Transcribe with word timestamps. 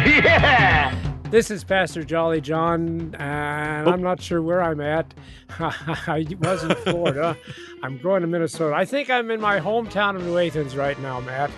Yeah, 0.06 0.94
This 1.30 1.50
is 1.50 1.62
Pastor 1.62 2.02
Jolly 2.02 2.40
John, 2.40 3.14
and 3.18 3.88
I'm 3.88 4.02
not 4.02 4.20
sure 4.20 4.40
where 4.40 4.62
I'm 4.62 4.80
at. 4.80 5.12
I 5.58 6.26
was 6.40 6.62
in 6.64 6.74
Florida. 6.76 7.36
I'm 7.82 7.98
going 7.98 8.22
to 8.22 8.26
Minnesota. 8.26 8.74
I 8.74 8.84
think 8.84 9.10
I'm 9.10 9.30
in 9.30 9.40
my 9.40 9.60
hometown 9.60 10.16
of 10.16 10.22
New 10.24 10.38
Athens 10.38 10.74
right 10.76 10.98
now, 11.00 11.20
Matt. 11.20 11.50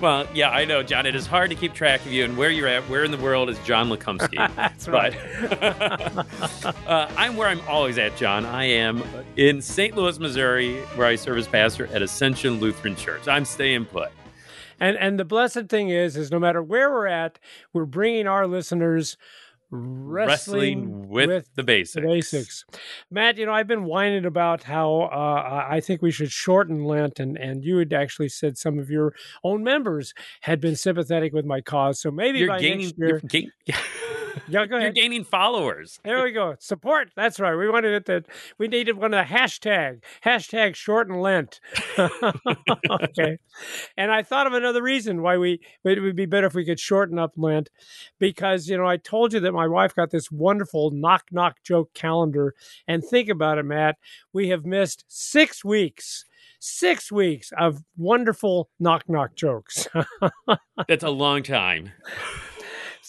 Well, 0.00 0.26
yeah, 0.34 0.50
I 0.50 0.64
know, 0.64 0.82
John. 0.82 1.04
It 1.06 1.14
is 1.14 1.26
hard 1.26 1.50
to 1.50 1.56
keep 1.56 1.74
track 1.74 2.00
of 2.06 2.12
you 2.12 2.24
and 2.24 2.36
where 2.36 2.50
you're 2.50 2.68
at. 2.68 2.82
Where 2.88 3.04
in 3.04 3.10
the 3.10 3.18
world 3.18 3.50
is 3.50 3.58
John 3.60 3.90
Lekumsky? 3.90 4.36
That's 4.56 4.88
right. 4.88 5.14
But 5.60 6.74
uh, 6.86 7.10
I'm 7.16 7.36
where 7.36 7.48
I'm 7.48 7.60
always 7.68 7.98
at, 7.98 8.16
John. 8.16 8.44
I 8.46 8.64
am 8.64 9.02
in 9.36 9.60
St. 9.60 9.94
Louis, 9.94 10.18
Missouri, 10.18 10.76
where 10.96 11.06
I 11.06 11.16
serve 11.16 11.36
as 11.38 11.46
pastor 11.46 11.86
at 11.88 12.00
Ascension 12.02 12.60
Lutheran 12.60 12.96
Church. 12.96 13.28
I'm 13.28 13.44
staying 13.44 13.84
put. 13.86 14.10
And 14.80 14.96
and 14.96 15.18
the 15.18 15.24
blessed 15.24 15.68
thing 15.68 15.90
is, 15.90 16.16
is 16.16 16.30
no 16.30 16.38
matter 16.38 16.62
where 16.62 16.90
we're 16.90 17.06
at, 17.06 17.38
we're 17.72 17.84
bringing 17.84 18.26
our 18.26 18.46
listeners 18.46 19.16
wrestling, 19.70 20.80
Wrestling 20.80 21.08
with 21.08 21.48
the 21.54 21.62
basics. 21.62 21.94
The 21.94 22.08
basics. 22.08 22.64
Matt, 23.10 23.36
you 23.38 23.46
know, 23.46 23.52
I've 23.52 23.68
been 23.68 23.84
whining 23.84 24.24
about 24.24 24.62
how 24.62 25.02
uh, 25.02 25.66
I 25.68 25.80
think 25.80 26.02
we 26.02 26.10
should 26.10 26.32
shorten 26.32 26.84
Lent, 26.84 27.20
and, 27.20 27.36
and 27.38 27.64
you 27.64 27.76
had 27.76 27.92
actually 27.92 28.28
said 28.30 28.58
some 28.58 28.78
of 28.78 28.90
your 28.90 29.14
own 29.44 29.62
members 29.62 30.12
had 30.40 30.60
been 30.60 30.76
sympathetic 30.76 31.32
with 31.32 31.44
my 31.44 31.60
cause. 31.60 32.00
So 32.00 32.10
maybe 32.10 32.40
You're 32.40 32.48
by 32.48 32.60
gaining. 32.60 32.86
next 32.86 32.98
You're, 32.98 33.08
year, 33.08 33.20
gain, 33.26 33.52
yeah, 33.66 33.78
go 34.50 34.62
you're 34.78 34.90
gaining 34.90 35.24
followers. 35.24 35.98
There 36.04 36.22
we 36.22 36.32
go. 36.32 36.56
Support. 36.58 37.10
That's 37.16 37.40
right. 37.40 37.54
We 37.54 37.68
wanted 37.68 37.92
it 37.92 38.06
that 38.06 38.26
we 38.58 38.68
needed 38.68 38.96
one 38.96 39.14
of 39.14 39.26
the 39.26 39.34
hashtag 39.34 40.02
hashtag 40.24 40.74
shorten 40.74 41.20
Lent. 41.20 41.60
okay. 41.98 43.38
And 43.96 44.10
I 44.10 44.22
thought 44.22 44.46
of 44.46 44.52
another 44.52 44.82
reason 44.82 45.22
why 45.22 45.36
we 45.36 45.60
it 45.84 46.00
would 46.00 46.16
be 46.16 46.26
better 46.26 46.46
if 46.46 46.54
we 46.54 46.64
could 46.64 46.80
shorten 46.80 47.18
up 47.18 47.32
Lent, 47.36 47.70
because 48.18 48.68
you 48.68 48.76
know 48.76 48.86
I 48.86 48.96
told 48.96 49.32
you 49.32 49.40
that 49.40 49.52
my 49.52 49.66
wife 49.66 49.94
got 49.94 50.10
this 50.10 50.30
wonderful 50.30 50.90
knock 50.90 51.24
knock 51.30 51.58
joke 51.62 51.92
calendar, 51.94 52.54
and 52.86 53.04
think 53.04 53.28
about 53.28 53.58
it, 53.58 53.64
Matt. 53.64 53.96
We 54.32 54.48
have 54.48 54.64
missed 54.64 55.04
six 55.08 55.64
weeks. 55.64 56.24
Six 56.62 57.10
weeks 57.10 57.52
of 57.58 57.82
wonderful 57.96 58.68
knock 58.78 59.08
knock 59.08 59.34
jokes. 59.34 59.88
That's 60.88 61.02
a 61.02 61.08
long 61.08 61.42
time. 61.42 61.92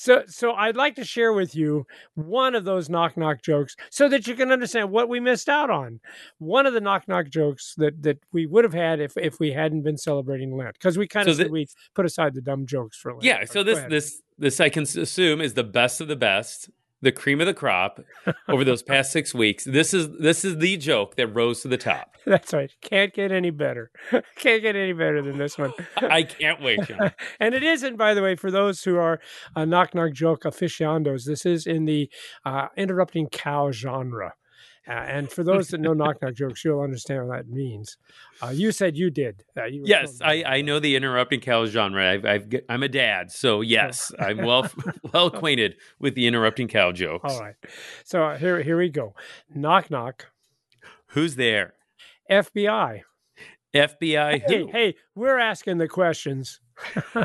So, 0.01 0.23
so 0.25 0.53
I'd 0.53 0.75
like 0.75 0.95
to 0.95 1.05
share 1.05 1.31
with 1.31 1.55
you 1.55 1.85
one 2.15 2.55
of 2.55 2.65
those 2.65 2.89
knock 2.89 3.17
knock 3.17 3.43
jokes, 3.43 3.75
so 3.91 4.09
that 4.09 4.25
you 4.25 4.33
can 4.33 4.51
understand 4.51 4.89
what 4.89 5.09
we 5.09 5.19
missed 5.19 5.47
out 5.47 5.69
on. 5.69 5.99
One 6.39 6.65
of 6.65 6.73
the 6.73 6.81
knock 6.81 7.07
knock 7.07 7.29
jokes 7.29 7.75
that 7.77 8.01
that 8.01 8.17
we 8.33 8.47
would 8.47 8.63
have 8.63 8.73
had 8.73 8.99
if 8.99 9.15
if 9.15 9.39
we 9.39 9.51
hadn't 9.51 9.83
been 9.83 9.99
celebrating 9.99 10.57
Lent, 10.57 10.73
because 10.73 10.97
we 10.97 11.07
kind 11.07 11.27
of 11.27 11.37
we 11.51 11.67
put 11.93 12.07
aside 12.07 12.33
the 12.33 12.41
dumb 12.41 12.65
jokes 12.65 12.97
for 12.97 13.11
Lent. 13.11 13.23
Yeah. 13.23 13.45
So 13.45 13.61
this 13.61 13.79
this 13.89 14.21
this 14.39 14.59
I 14.59 14.69
can 14.69 14.83
assume 14.83 15.39
is 15.39 15.53
the 15.53 15.63
best 15.63 16.01
of 16.01 16.07
the 16.07 16.15
best, 16.15 16.71
the 17.01 17.11
cream 17.11 17.41
of 17.41 17.47
the 17.47 17.53
crop 17.53 17.99
over 18.47 18.63
those 18.63 18.83
past 18.91 19.11
six 19.11 19.33
weeks. 19.33 19.63
This 19.63 19.93
is 19.93 20.09
this 20.19 20.45
is 20.45 20.57
the 20.57 20.77
joke 20.77 21.15
that 21.15 21.27
rose 21.27 21.61
to 21.61 21.67
the 21.67 21.77
top. 21.77 22.15
that's 22.25 22.53
right. 22.53 22.71
Can't 22.81 23.13
get 23.13 23.31
any 23.31 23.49
better. 23.49 23.91
Can't 24.37 24.61
get 24.61 24.75
any 24.75 24.93
better 24.93 25.21
than 25.21 25.37
this 25.37 25.57
one. 25.57 25.73
I 25.97 26.23
can't 26.23 26.61
wait, 26.61 26.83
John. 26.83 27.11
and 27.39 27.55
it 27.55 27.63
isn't, 27.63 27.97
by 27.97 28.13
the 28.13 28.21
way, 28.21 28.35
for 28.35 28.51
those 28.51 28.83
who 28.83 28.97
are 28.97 29.19
uh, 29.55 29.65
knock 29.65 29.95
knock 29.95 30.13
joke 30.13 30.45
aficionados. 30.45 31.25
This 31.25 31.45
is 31.45 31.65
in 31.65 31.85
the 31.85 32.09
uh, 32.45 32.67
interrupting 32.77 33.27
cow 33.29 33.71
genre. 33.71 34.33
Uh, 34.87 34.93
and 34.93 35.31
for 35.31 35.43
those 35.43 35.67
that 35.67 35.79
know 35.79 35.93
knock 35.93 36.21
knock 36.21 36.33
jokes, 36.33 36.65
you'll 36.65 36.81
understand 36.81 37.27
what 37.27 37.37
that 37.37 37.47
means. 37.47 37.97
Uh, 38.41 38.49
you 38.49 38.71
said 38.71 38.97
you 38.97 39.11
did. 39.11 39.43
Uh, 39.55 39.65
you 39.65 39.83
Yes, 39.85 40.19
I, 40.21 40.43
I 40.43 40.61
know 40.61 40.79
the 40.79 40.95
interrupting 40.95 41.39
cow 41.39 41.65
genre. 41.67 42.09
I've, 42.11 42.25
I've 42.25 42.49
g- 42.49 42.61
I'm 42.67 42.81
a 42.81 42.89
dad, 42.89 43.31
so 43.31 43.61
yes, 43.61 44.11
I'm 44.19 44.37
well 44.37 44.67
well 45.13 45.27
acquainted 45.27 45.75
with 45.99 46.15
the 46.15 46.25
interrupting 46.25 46.67
cow 46.67 46.91
jokes. 46.91 47.31
All 47.31 47.39
right. 47.39 47.55
So 48.03 48.23
uh, 48.23 48.37
here, 48.37 48.61
here 48.63 48.77
we 48.77 48.89
go. 48.89 49.13
Knock 49.53 49.91
knock. 49.91 50.27
Who's 51.07 51.35
there? 51.35 51.73
FBI. 52.29 53.01
FBI? 53.75 54.41
Hey, 54.47 54.57
Who? 54.59 54.67
hey, 54.71 54.95
we're 55.15 55.37
asking 55.37 55.77
the 55.77 55.87
questions. 55.87 56.59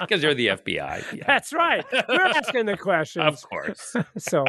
Because 0.00 0.22
you're 0.22 0.34
the 0.34 0.48
FBI. 0.48 1.04
Yeah, 1.16 1.24
That's 1.26 1.52
right. 1.52 1.84
We're 2.08 2.20
asking 2.22 2.66
the 2.66 2.76
questions. 2.78 3.24
of 3.24 3.42
course. 3.48 3.94
so, 4.18 4.44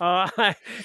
uh, 0.00 0.28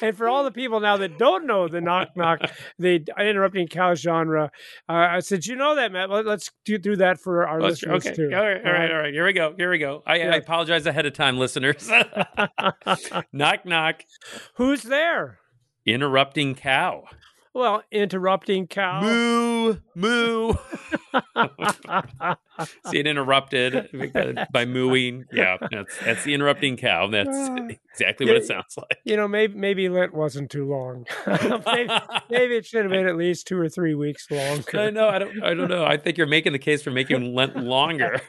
and 0.02 0.18
for 0.18 0.28
all 0.28 0.44
the 0.44 0.52
people 0.52 0.80
now 0.80 0.98
that 0.98 1.18
don't 1.18 1.46
know 1.46 1.68
the 1.68 1.82
knock 1.82 2.10
knock, 2.16 2.40
the 2.80 3.04
interrupting 3.20 3.68
cow 3.68 3.96
genre, 3.96 4.52
uh, 4.90 4.92
I 4.94 5.20
said, 5.20 5.46
you 5.46 5.56
know 5.56 5.76
that, 5.76 5.92
Matt? 5.92 6.10
Let, 6.10 6.28
us 6.28 6.50
do, 6.66 6.78
do 6.78 6.96
that 6.98 7.20
for 7.20 7.48
our 7.48 7.60
Let's- 7.62 7.82
listeners 7.84 8.06
okay. 8.08 8.16
too. 8.16 8.30
All 8.36 8.42
right, 8.46 8.66
all 8.66 8.72
right, 8.72 8.92
all 8.92 8.98
right. 8.98 9.14
Here 9.14 9.26
we 9.26 9.34
go. 9.34 9.54
Here 9.58 9.70
we 9.72 9.78
go. 9.78 10.04
I, 10.06 10.18
Yeah. 10.18 10.32
I 10.34 10.36
apologize 10.38 10.86
ahead 10.86 11.06
of 11.06 11.14
time, 11.14 11.38
listeners. 11.38 11.90
knock, 13.34 13.66
knock. 13.66 14.04
Who's 14.56 14.84
there? 14.84 15.40
Interrupting 15.86 16.56
cow. 16.56 17.04
Well, 17.54 17.84
interrupting 17.92 18.68
cow. 18.68 19.02
Moo, 19.02 19.76
moo. 19.96 20.54
See 21.14 21.22
it 22.94 23.08
interrupted 23.08 23.90
by 24.52 24.66
mooing. 24.66 25.26
Yeah, 25.32 25.58
that's 25.72 25.98
that's 26.00 26.24
the 26.24 26.34
interrupting 26.34 26.78
cow. 26.78 27.08
That's 27.08 27.30
exactly 27.94 28.26
what 28.26 28.38
it 28.38 28.46
sounds 28.46 28.78
like. 28.78 29.00
You 29.04 29.18
know, 29.18 29.28
maybe 29.28 29.56
maybe 29.56 29.90
Lent 29.90 30.14
wasn't 30.14 30.50
too 30.50 30.68
long. 30.68 31.06
maybe, 31.28 31.90
maybe 32.30 32.56
it 32.58 32.66
should 32.66 32.84
have 32.84 32.92
been 32.92 33.08
at 33.08 33.16
least 33.16 33.48
two 33.48 33.58
or 33.58 33.70
three 33.70 33.96
weeks 33.96 34.30
longer. 34.30 34.80
I 34.80 34.90
know. 34.90 35.10
I 35.10 35.20
don't. 35.20 35.44
I 35.44 35.54
don't 35.54 35.70
know. 35.70 35.86
I 35.86 35.98
think 35.98 36.18
you're 36.18 36.28
making 36.28 36.54
the 36.54 36.60
case 36.60 36.82
for 36.82 36.92
making 36.92 37.34
Lent 37.34 37.58
longer. 37.58 38.22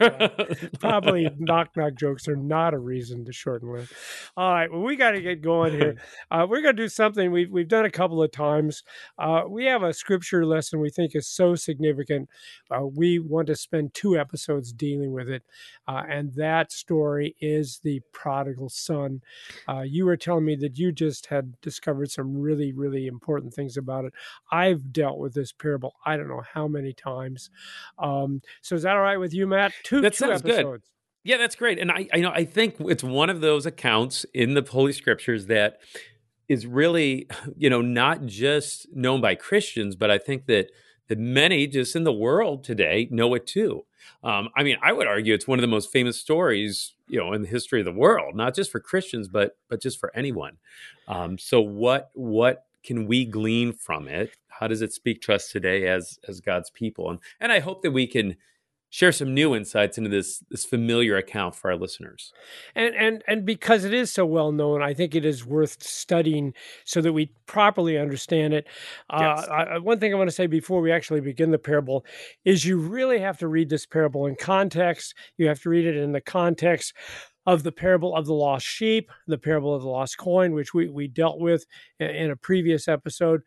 Probably 0.81 1.29
knock 1.39 1.77
knock 1.77 1.95
jokes 1.95 2.29
are 2.29 2.37
not 2.37 2.75
a 2.75 2.79
reason 2.79 3.25
to 3.25 3.33
shorten 3.33 3.73
Lent. 3.73 3.89
All 4.37 4.53
right, 4.53 4.71
well, 4.71 4.83
we 4.83 4.97
got 4.97 5.13
to 5.13 5.21
get 5.21 5.43
going 5.43 5.73
here. 5.73 5.97
Uh, 6.31 6.47
we're 6.49 6.63
going 6.63 6.77
to 6.77 6.83
do 6.83 6.89
something 6.89 7.31
we've 7.31 7.51
we've 7.51 7.69
done 7.69 7.85
a 7.85 7.91
couple 7.91 8.23
of 8.23 8.33
times. 8.33 8.83
Uh, 9.19 9.43
we 9.49 9.67
have 9.67 9.83
a 9.83 9.93
scripture 9.93 10.45
lesson 10.45 10.81
we 10.81 10.91
think 10.91 11.15
is 11.15 11.29
so 11.29 11.55
significant. 11.55 12.29
Uh, 12.71 12.87
we 12.87 13.19
want 13.19 13.47
to 13.47 13.57
spend 13.57 13.95
two 13.95 14.19
episodes 14.23 14.73
dealing 14.73 15.13
with 15.13 15.29
it, 15.29 15.43
uh, 15.89 16.03
and 16.09 16.33
that 16.35 16.67
story 16.73 17.29
is 17.41 17.81
the 17.83 18.01
prodigal 18.13 18.69
son. 18.69 19.21
Uh, 19.69 19.83
you 19.97 20.03
were 20.07 20.17
telling 20.17 20.45
me 20.45 20.57
that 20.57 20.79
you 20.79 20.93
just 20.93 21.27
had 21.27 21.61
discovered 21.61 22.11
some 22.11 22.31
really 22.49 22.73
really 22.73 23.07
important 23.07 23.53
things 23.55 23.77
about 23.77 24.05
it. 24.07 24.13
I've 24.51 24.93
dealt 24.93 25.19
with 25.19 25.35
this 25.35 25.53
parable 25.53 25.93
I 26.07 26.17
don't 26.17 26.29
know 26.29 26.45
how 26.55 26.67
many 26.69 26.93
times. 26.93 27.51
Um, 27.99 28.41
so 28.61 28.75
is 28.77 28.83
that 28.83 28.97
all 28.97 29.03
right 29.03 29.19
with 29.19 29.35
you, 29.35 29.47
Matt? 29.47 29.73
Two, 29.83 30.01
That 30.01 30.15
two 30.15 30.27
sounds 30.27 30.43
good. 30.43 30.61
episodes. 30.61 30.87
Yeah, 31.25 31.37
that's 31.37 31.55
great. 31.55 31.79
And 31.79 31.91
I, 31.91 32.09
I 32.13 32.19
know 32.19 32.31
I 32.31 32.45
think 32.45 32.77
it's 32.81 33.05
one 33.05 33.31
of 33.31 33.41
those 33.41 33.65
accounts 33.67 34.27
in 34.35 34.55
the 34.55 34.63
Holy 34.69 34.93
Scriptures 34.93 35.47
that 35.47 35.79
is 36.49 36.67
really, 36.67 37.29
you 37.57 37.71
know, 37.71 37.81
not 37.81 38.27
just 38.27 38.87
known 38.93 39.21
by 39.21 39.35
Christians, 39.35 39.95
but 39.97 40.11
I 40.11 40.19
think 40.19 40.47
that 40.47 40.71
that 41.13 41.19
many 41.19 41.67
just 41.67 41.95
in 41.95 42.05
the 42.05 42.13
world 42.13 42.65
today 42.65 43.07
know 43.11 43.35
it 43.35 43.47
too. 43.47 43.85
Um, 44.25 44.49
I 44.57 44.63
mean, 44.63 44.79
I 44.83 44.95
would 44.95 45.07
argue 45.07 45.35
it's 45.35 45.47
one 45.47 45.59
of 45.59 45.61
the 45.61 45.69
most 45.69 45.93
famous 45.93 46.19
stories, 46.19 46.95
you 47.07 47.19
know, 47.19 47.35
in 47.35 47.43
the 47.43 47.49
history 47.49 47.81
of 47.81 47.85
the 47.85 47.93
world, 47.93 48.35
not 48.35 48.55
just 48.55 48.73
for 48.73 48.81
Christians, 48.81 49.29
but 49.29 49.59
but 49.69 49.83
just 49.83 50.01
for 50.01 50.11
anyone. 50.17 50.57
Um, 51.07 51.37
so 51.37 51.61
what 51.61 52.11
what 52.15 52.65
can 52.83 53.07
we 53.07 53.27
glean 53.27 53.75
from 53.75 54.09
it? 54.09 54.39
How 54.49 54.69
does 54.69 54.81
it 54.81 54.95
speak 54.95 55.21
to 55.23 55.35
us 55.35 55.51
today 55.51 55.87
as 55.87 56.19
as 56.27 56.41
God's 56.41 56.71
people? 56.71 57.11
And 57.11 57.19
and 57.41 57.53
I 57.53 57.61
hope 57.61 57.83
that 57.83 57.91
we 57.91 58.07
can 58.07 58.37
share 58.93 59.11
some 59.11 59.33
new 59.33 59.55
insights 59.55 59.97
into 59.97 60.11
this 60.11 60.45
this 60.51 60.67
familiar 60.67 61.17
account 61.17 61.55
for 61.55 61.71
our 61.71 61.77
listeners. 61.79 62.31
And 62.75 62.95
and 62.95 63.25
and 63.27 63.47
because 63.47 63.85
it 63.85 63.95
is 63.95 64.13
so 64.13 64.27
well 64.27 64.53
known, 64.53 64.83
I 64.83 64.93
think 64.93 65.15
it 65.15 65.25
is 65.25 65.47
worth 65.47 65.83
studying 65.83 66.53
so 66.85 67.01
that 67.01 67.15
we 67.15 67.33
properly 67.47 67.97
understand 67.97 68.53
it. 68.53 68.67
Yes. 69.11 69.49
Uh, 69.49 69.53
I, 69.53 69.79
one 69.79 69.99
thing 69.99 70.13
I 70.13 70.19
want 70.19 70.29
to 70.29 70.37
say 70.37 70.47
before 70.47 70.83
we 70.83 70.93
actually 70.93 71.23
begin 71.23 71.51
the 71.51 71.59
parable 71.59 72.05
is 72.45 72.67
you 72.67 72.79
really 72.79 73.19
have 73.19 73.39
to 73.39 73.49
read 73.49 73.71
this 73.71 73.87
parable 73.87 74.27
in 74.27 74.37
context. 74.37 75.15
You 75.39 75.49
have 75.49 75.61
to 75.63 75.71
read 75.71 75.87
it 75.87 75.97
in 75.97 76.13
the 76.13 76.21
context 76.21 76.93
of 77.47 77.63
the 77.63 77.73
parable 77.73 78.15
of 78.15 78.27
the 78.27 78.35
lost 78.35 78.67
sheep, 78.67 79.11
the 79.27 79.39
parable 79.39 79.75
of 79.75 79.83
the 79.83 79.89
lost 79.89 80.19
coin, 80.19 80.53
which 80.53 80.75
we 80.75 80.89
we 80.89 81.09
dealt 81.09 81.41
with 81.41 81.65
in, 81.99 82.11
in 82.11 82.31
a 82.31 82.37
previous 82.37 82.89
episode. 82.89 83.41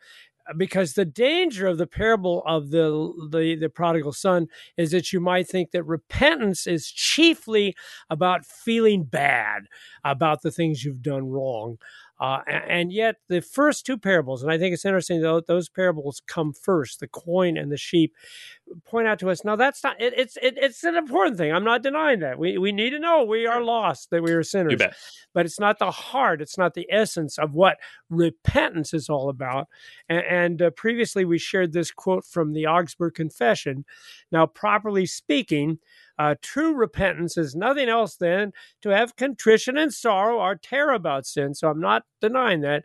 Because 0.57 0.93
the 0.93 1.05
danger 1.05 1.67
of 1.67 1.77
the 1.77 1.87
parable 1.87 2.43
of 2.45 2.69
the, 2.69 3.13
the 3.31 3.55
the 3.55 3.69
prodigal 3.69 4.13
son 4.13 4.47
is 4.77 4.91
that 4.91 5.11
you 5.11 5.19
might 5.19 5.47
think 5.47 5.71
that 5.71 5.83
repentance 5.83 6.67
is 6.67 6.91
chiefly 6.91 7.75
about 8.09 8.45
feeling 8.45 9.03
bad 9.03 9.63
about 10.03 10.41
the 10.41 10.51
things 10.51 10.83
you've 10.83 11.01
done 11.01 11.29
wrong 11.29 11.77
uh, 12.19 12.39
and 12.47 12.93
yet, 12.93 13.17
the 13.27 13.41
first 13.41 13.85
two 13.85 13.97
parables, 13.97 14.41
and 14.41 14.49
I 14.49 14.57
think 14.57 14.73
it's 14.73 14.85
interesting 14.85 15.21
that 15.21 15.47
those 15.47 15.67
parables 15.67 16.21
come 16.25 16.53
first, 16.53 17.01
the 17.01 17.07
coin 17.07 17.57
and 17.57 17.69
the 17.69 17.77
sheep, 17.77 18.13
point 18.85 19.05
out 19.05 19.19
to 19.19 19.29
us. 19.29 19.43
Now, 19.43 19.57
that's 19.57 19.83
not. 19.83 19.99
It, 19.99 20.13
it's 20.15 20.37
it, 20.41 20.57
it's 20.57 20.83
an 20.85 20.95
important 20.95 21.37
thing. 21.37 21.51
I'm 21.51 21.65
not 21.65 21.83
denying 21.83 22.21
that. 22.21 22.39
We 22.39 22.57
we 22.57 22.71
need 22.71 22.91
to 22.91 22.99
know 22.99 23.23
we 23.23 23.45
are 23.45 23.61
lost, 23.61 24.11
that 24.11 24.23
we 24.23 24.31
are 24.31 24.43
sinners. 24.43 24.71
But 25.33 25.45
it's 25.45 25.59
not 25.59 25.77
the 25.77 25.91
heart. 25.91 26.41
It's 26.41 26.57
not 26.57 26.73
the 26.73 26.87
essence 26.89 27.37
of 27.37 27.53
what 27.53 27.77
repentance 28.09 28.93
is 28.93 29.09
all 29.09 29.27
about. 29.27 29.67
And, 30.07 30.23
and 30.25 30.61
uh, 30.61 30.69
previously, 30.69 31.25
we 31.25 31.37
shared 31.37 31.73
this 31.73 31.91
quote 31.91 32.25
from 32.25 32.53
the 32.53 32.65
Augsburg 32.65 33.15
Confession. 33.15 33.83
Now, 34.31 34.45
properly 34.45 35.05
speaking 35.05 35.79
uh, 36.17 36.35
true 36.41 36.73
repentance 36.73 37.37
is 37.37 37.55
nothing 37.55 37.89
else 37.89 38.15
than 38.15 38.53
to 38.81 38.89
have 38.89 39.15
contrition 39.15 39.77
and 39.77 39.93
sorrow 39.93 40.39
or 40.39 40.55
tear 40.55 40.91
about 40.91 41.25
sin. 41.25 41.53
So 41.53 41.69
I'm 41.69 41.79
not 41.79 42.03
denying 42.21 42.61
that. 42.61 42.83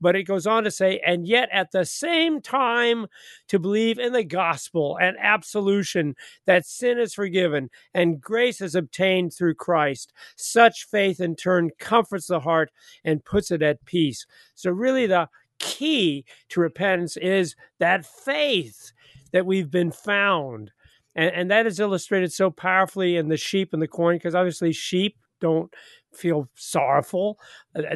But 0.00 0.16
it 0.16 0.24
goes 0.24 0.48
on 0.48 0.64
to 0.64 0.70
say, 0.72 1.00
and 1.06 1.28
yet 1.28 1.48
at 1.52 1.70
the 1.70 1.84
same 1.84 2.40
time 2.40 3.06
to 3.46 3.60
believe 3.60 4.00
in 4.00 4.12
the 4.12 4.24
gospel 4.24 4.98
and 5.00 5.16
absolution 5.20 6.16
that 6.44 6.66
sin 6.66 6.98
is 6.98 7.14
forgiven 7.14 7.70
and 7.94 8.20
grace 8.20 8.60
is 8.60 8.74
obtained 8.74 9.32
through 9.32 9.54
Christ. 9.54 10.12
Such 10.36 10.88
faith 10.90 11.20
in 11.20 11.36
turn 11.36 11.70
comforts 11.78 12.26
the 12.26 12.40
heart 12.40 12.72
and 13.04 13.24
puts 13.24 13.52
it 13.52 13.62
at 13.62 13.84
peace. 13.84 14.26
So, 14.56 14.72
really, 14.72 15.06
the 15.06 15.28
key 15.60 16.24
to 16.48 16.60
repentance 16.60 17.16
is 17.16 17.54
that 17.78 18.04
faith 18.04 18.90
that 19.32 19.46
we've 19.46 19.70
been 19.70 19.92
found 19.92 20.72
and, 21.14 21.34
and 21.34 21.50
that 21.50 21.66
is 21.66 21.80
illustrated 21.80 22.32
so 22.32 22.50
powerfully 22.50 23.16
in 23.16 23.28
the 23.28 23.36
sheep 23.36 23.72
and 23.72 23.82
the 23.82 23.88
coin 23.88 24.16
because 24.16 24.34
obviously 24.34 24.72
sheep 24.72 25.16
don't 25.40 25.72
feel 26.14 26.48
sorrowful. 26.54 27.38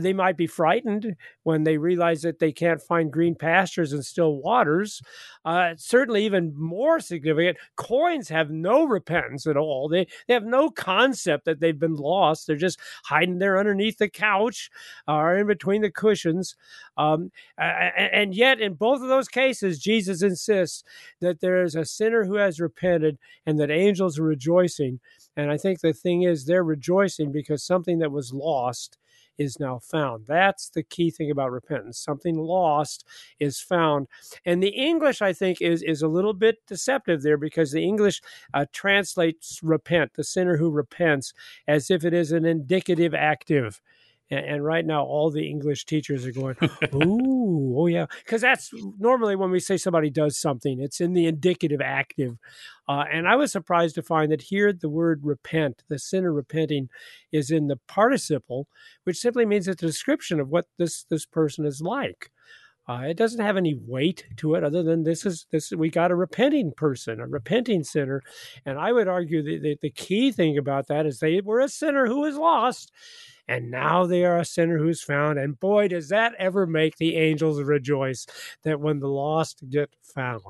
They 0.00 0.12
might 0.12 0.36
be 0.36 0.46
frightened 0.46 1.16
when 1.42 1.64
they 1.64 1.78
realize 1.78 2.22
that 2.22 2.38
they 2.38 2.52
can't 2.52 2.82
find 2.82 3.12
green 3.12 3.34
pastures 3.34 3.92
and 3.92 4.04
still 4.04 4.36
waters. 4.36 5.02
Uh, 5.44 5.74
certainly, 5.76 6.24
even 6.24 6.54
more 6.56 7.00
significant, 7.00 7.58
coins 7.76 8.28
have 8.28 8.50
no 8.50 8.84
repentance 8.84 9.46
at 9.46 9.56
all. 9.56 9.88
They, 9.88 10.06
they 10.26 10.34
have 10.34 10.44
no 10.44 10.70
concept 10.70 11.44
that 11.44 11.60
they've 11.60 11.78
been 11.78 11.96
lost. 11.96 12.46
They're 12.46 12.56
just 12.56 12.80
hiding 13.04 13.38
there 13.38 13.58
underneath 13.58 13.98
the 13.98 14.08
couch 14.08 14.70
or 15.06 15.36
in 15.36 15.46
between 15.46 15.82
the 15.82 15.90
cushions. 15.90 16.56
Um, 16.96 17.30
and 17.58 18.34
yet, 18.34 18.60
in 18.60 18.74
both 18.74 19.02
of 19.02 19.08
those 19.08 19.28
cases, 19.28 19.78
Jesus 19.78 20.22
insists 20.22 20.82
that 21.20 21.40
there 21.40 21.62
is 21.62 21.74
a 21.74 21.84
sinner 21.84 22.24
who 22.24 22.34
has 22.34 22.60
repented 22.60 23.18
and 23.44 23.58
that 23.60 23.70
angels 23.70 24.18
are 24.18 24.24
rejoicing. 24.24 25.00
And 25.36 25.50
I 25.50 25.56
think 25.56 25.80
the 25.80 25.92
thing 25.92 26.22
is, 26.22 26.44
they're 26.44 26.64
rejoicing 26.64 27.32
because 27.32 27.62
something 27.62 27.98
that 27.98 28.12
was 28.12 28.32
lost 28.32 28.98
is 29.38 29.60
now 29.60 29.78
found. 29.78 30.26
That's 30.26 30.70
the 30.70 30.82
key 30.82 31.10
thing 31.10 31.30
about 31.30 31.52
repentance. 31.52 31.98
Something 31.98 32.38
lost 32.38 33.04
is 33.38 33.60
found. 33.60 34.08
And 34.44 34.62
the 34.62 34.70
English, 34.70 35.20
I 35.20 35.32
think, 35.32 35.60
is, 35.60 35.82
is 35.82 36.02
a 36.02 36.08
little 36.08 36.32
bit 36.32 36.66
deceptive 36.66 37.22
there 37.22 37.36
because 37.36 37.72
the 37.72 37.82
English 37.84 38.22
uh, 38.54 38.66
translates 38.72 39.60
repent, 39.62 40.14
the 40.14 40.24
sinner 40.24 40.56
who 40.56 40.70
repents, 40.70 41.32
as 41.68 41.90
if 41.90 42.04
it 42.04 42.14
is 42.14 42.32
an 42.32 42.44
indicative 42.44 43.14
active. 43.14 43.80
And, 44.31 44.44
and 44.44 44.64
right 44.64 44.84
now, 44.84 45.05
all 45.05 45.31
the 45.31 45.49
English 45.49 45.84
teachers 45.84 46.26
are 46.26 46.32
going, 46.32 46.56
"Ooh, 46.94 47.75
oh 47.78 47.87
yeah," 47.87 48.06
because 48.25 48.40
that's 48.40 48.70
normally 48.99 49.37
when 49.37 49.50
we 49.50 49.61
say 49.61 49.76
somebody 49.76 50.11
does 50.11 50.38
something, 50.38 50.81
it's 50.81 51.00
in 51.00 51.12
the 51.12 51.26
indicative 51.26 51.81
active. 51.81 52.37
Uh, 52.88 53.05
and 53.12 53.26
I 53.28 53.37
was 53.37 53.52
surprised 53.52 53.94
to 53.96 54.02
find 54.02 54.31
that 54.32 54.43
here 54.43 54.73
the 54.73 54.88
word 54.88 55.20
"repent," 55.25 55.82
the 55.88 55.99
sinner 55.99 56.32
repenting, 56.32 56.88
is 57.32 57.50
in 57.50 57.69
the 57.69 57.78
participle, 57.88 58.69
which 59.05 59.19
simply 59.19 59.46
means 59.46 59.69
it's 59.69 59.82
a 59.82 59.87
description 59.87 60.40
of 60.40 60.49
what 60.49 60.67
this 60.78 61.05
this 61.05 61.26
person 61.26 61.64
is 61.64 61.81
like. 61.81 62.31
Uh, 62.88 63.02
it 63.08 63.17
doesn't 63.17 63.44
have 63.44 63.56
any 63.56 63.75
weight 63.75 64.26
to 64.37 64.55
it 64.55 64.62
other 64.62 64.82
than 64.82 65.02
this 65.02 65.26
is 65.26 65.46
this 65.50 65.73
we 65.73 65.90
got 65.90 66.12
a 66.12 66.17
repenting 66.17 66.73
person, 66.73 67.19
a 67.19 67.26
repenting 67.26 67.82
sinner, 67.82 68.23
and 68.64 68.78
I 68.78 68.93
would 68.93 69.08
argue 69.08 69.43
that 69.43 69.62
the, 69.62 69.76
the 69.82 69.90
key 69.90 70.31
thing 70.31 70.56
about 70.56 70.87
that 70.87 71.05
is 71.05 71.19
they 71.19 71.40
were 71.40 71.58
a 71.58 71.69
sinner 71.69 72.06
who 72.06 72.20
was 72.20 72.37
lost, 72.37 72.93
and 73.48 73.70
now 73.70 74.06
they 74.06 74.25
are 74.25 74.38
a 74.38 74.44
sinner 74.44 74.78
who's 74.78 75.02
found. 75.02 75.38
And 75.38 75.58
boy, 75.58 75.88
does 75.88 76.08
that 76.08 76.34
ever 76.38 76.66
make 76.66 76.96
the 76.96 77.16
angels 77.16 77.60
rejoice 77.60 78.26
that 78.62 78.81
when 78.81 79.00
the 79.00 79.08
lost 79.08 79.62
get 79.69 79.90
found. 80.02 80.43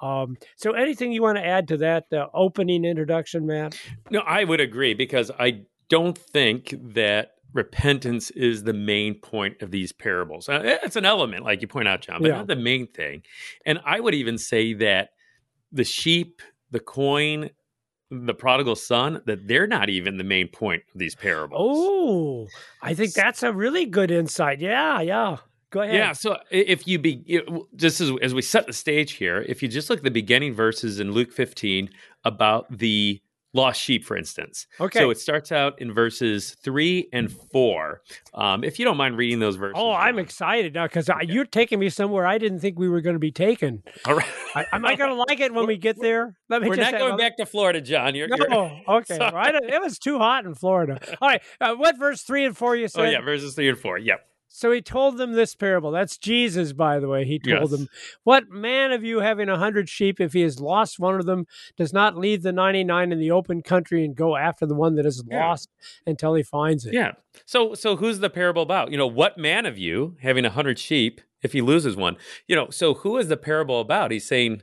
Um, 0.00 0.36
so, 0.56 0.72
anything 0.72 1.12
you 1.12 1.22
want 1.22 1.38
to 1.38 1.46
add 1.46 1.68
to 1.68 1.76
that 1.78 2.12
uh, 2.12 2.26
opening 2.34 2.84
introduction, 2.84 3.46
Matt? 3.46 3.78
No, 4.10 4.20
I 4.20 4.42
would 4.42 4.60
agree 4.60 4.94
because 4.94 5.30
I 5.38 5.62
don't 5.88 6.18
think 6.18 6.74
that 6.94 7.34
repentance 7.52 8.30
is 8.30 8.64
the 8.64 8.72
main 8.72 9.14
point 9.14 9.62
of 9.62 9.70
these 9.70 9.92
parables. 9.92 10.48
Uh, 10.48 10.78
it's 10.82 10.96
an 10.96 11.04
element, 11.04 11.44
like 11.44 11.62
you 11.62 11.68
point 11.68 11.86
out, 11.86 12.00
John, 12.00 12.20
but 12.20 12.28
yeah. 12.28 12.38
not 12.38 12.46
the 12.48 12.56
main 12.56 12.88
thing. 12.88 13.22
And 13.64 13.78
I 13.84 14.00
would 14.00 14.14
even 14.14 14.38
say 14.38 14.72
that 14.74 15.10
the 15.70 15.84
sheep, 15.84 16.42
the 16.70 16.80
coin, 16.80 17.50
the 18.12 18.34
prodigal 18.34 18.76
son 18.76 19.22
that 19.24 19.48
they're 19.48 19.66
not 19.66 19.88
even 19.88 20.18
the 20.18 20.24
main 20.24 20.46
point 20.46 20.82
of 20.92 20.98
these 20.98 21.14
parables. 21.14 21.58
Oh, 21.58 22.46
I 22.82 22.92
think 22.92 23.14
that's 23.14 23.42
a 23.42 23.52
really 23.52 23.86
good 23.86 24.10
insight. 24.10 24.60
Yeah, 24.60 25.00
yeah. 25.00 25.38
Go 25.70 25.80
ahead. 25.80 25.94
Yeah. 25.94 26.12
So 26.12 26.36
if 26.50 26.86
you 26.86 26.98
be 26.98 27.40
just 27.74 28.02
as, 28.02 28.12
as 28.20 28.34
we 28.34 28.42
set 28.42 28.66
the 28.66 28.74
stage 28.74 29.12
here, 29.12 29.42
if 29.48 29.62
you 29.62 29.68
just 29.68 29.88
look 29.88 30.00
at 30.00 30.04
the 30.04 30.10
beginning 30.10 30.52
verses 30.52 31.00
in 31.00 31.12
Luke 31.12 31.32
15 31.32 31.88
about 32.24 32.66
the 32.70 33.22
lost 33.52 33.80
sheep, 33.80 34.04
for 34.04 34.16
instance. 34.16 34.66
Okay. 34.80 35.00
So 35.00 35.10
it 35.10 35.18
starts 35.18 35.52
out 35.52 35.80
in 35.80 35.92
verses 35.92 36.56
three 36.62 37.08
and 37.12 37.30
four. 37.52 38.02
Um, 38.34 38.64
if 38.64 38.78
you 38.78 38.84
don't 38.84 38.96
mind 38.96 39.16
reading 39.16 39.38
those 39.38 39.56
verses. 39.56 39.74
Oh, 39.76 39.92
I'm 39.92 40.18
excited 40.18 40.74
now 40.74 40.86
because 40.86 41.08
you're 41.22 41.44
taking 41.44 41.78
me 41.78 41.88
somewhere 41.88 42.26
I 42.26 42.38
didn't 42.38 42.60
think 42.60 42.78
we 42.78 42.88
were 42.88 43.00
going 43.00 43.14
to 43.14 43.20
be 43.20 43.32
taken. 43.32 43.82
All 44.06 44.14
right. 44.14 44.26
I, 44.54 44.66
am 44.72 44.84
I 44.84 44.94
going 44.96 45.10
to 45.10 45.16
like 45.16 45.40
it 45.40 45.52
when 45.52 45.66
we 45.66 45.76
get 45.76 46.00
there? 46.00 46.36
Let 46.48 46.62
me 46.62 46.68
we're 46.68 46.76
not 46.76 46.92
going 46.92 47.16
back 47.16 47.36
to 47.38 47.46
Florida, 47.46 47.80
John. 47.80 48.14
You're, 48.14 48.28
no, 48.28 48.36
you're... 48.36 48.82
okay. 48.96 49.18
Right. 49.18 49.54
It 49.54 49.80
was 49.80 49.98
too 49.98 50.18
hot 50.18 50.44
in 50.44 50.54
Florida. 50.54 50.98
All 51.20 51.28
right. 51.28 51.42
Uh, 51.60 51.74
what 51.74 51.98
verse 51.98 52.22
three 52.22 52.44
and 52.44 52.56
four 52.56 52.76
you 52.76 52.88
said? 52.88 53.00
Oh, 53.00 53.10
yeah. 53.10 53.20
Verses 53.20 53.54
three 53.54 53.68
and 53.68 53.78
four. 53.78 53.98
Yep. 53.98 54.26
So 54.54 54.70
he 54.70 54.82
told 54.82 55.16
them 55.16 55.32
this 55.32 55.54
parable. 55.54 55.90
That's 55.90 56.18
Jesus, 56.18 56.74
by 56.74 56.98
the 56.98 57.08
way. 57.08 57.24
He 57.24 57.38
told 57.38 57.62
yes. 57.62 57.70
them, 57.70 57.88
What 58.22 58.50
man 58.50 58.92
of 58.92 59.02
you 59.02 59.20
having 59.20 59.48
a 59.48 59.56
hundred 59.56 59.88
sheep, 59.88 60.20
if 60.20 60.34
he 60.34 60.42
has 60.42 60.60
lost 60.60 61.00
one 61.00 61.14
of 61.14 61.24
them, 61.24 61.46
does 61.78 61.94
not 61.94 62.18
leave 62.18 62.42
the 62.42 62.52
99 62.52 63.12
in 63.12 63.18
the 63.18 63.30
open 63.30 63.62
country 63.62 64.04
and 64.04 64.14
go 64.14 64.36
after 64.36 64.66
the 64.66 64.74
one 64.74 64.94
that 64.96 65.06
is 65.06 65.24
yeah. 65.26 65.46
lost 65.48 65.70
until 66.06 66.34
he 66.34 66.42
finds 66.42 66.84
it? 66.84 66.92
Yeah. 66.92 67.12
So, 67.46 67.72
so 67.72 67.96
who's 67.96 68.18
the 68.18 68.28
parable 68.28 68.60
about? 68.60 68.90
You 68.90 68.98
know, 68.98 69.06
what 69.06 69.38
man 69.38 69.64
of 69.64 69.78
you 69.78 70.18
having 70.20 70.44
a 70.44 70.50
hundred 70.50 70.78
sheep, 70.78 71.22
if 71.42 71.54
he 71.54 71.62
loses 71.62 71.96
one? 71.96 72.18
You 72.46 72.54
know, 72.54 72.68
so 72.68 72.92
who 72.92 73.16
is 73.16 73.28
the 73.28 73.38
parable 73.38 73.80
about? 73.80 74.10
He's 74.10 74.26
saying, 74.26 74.62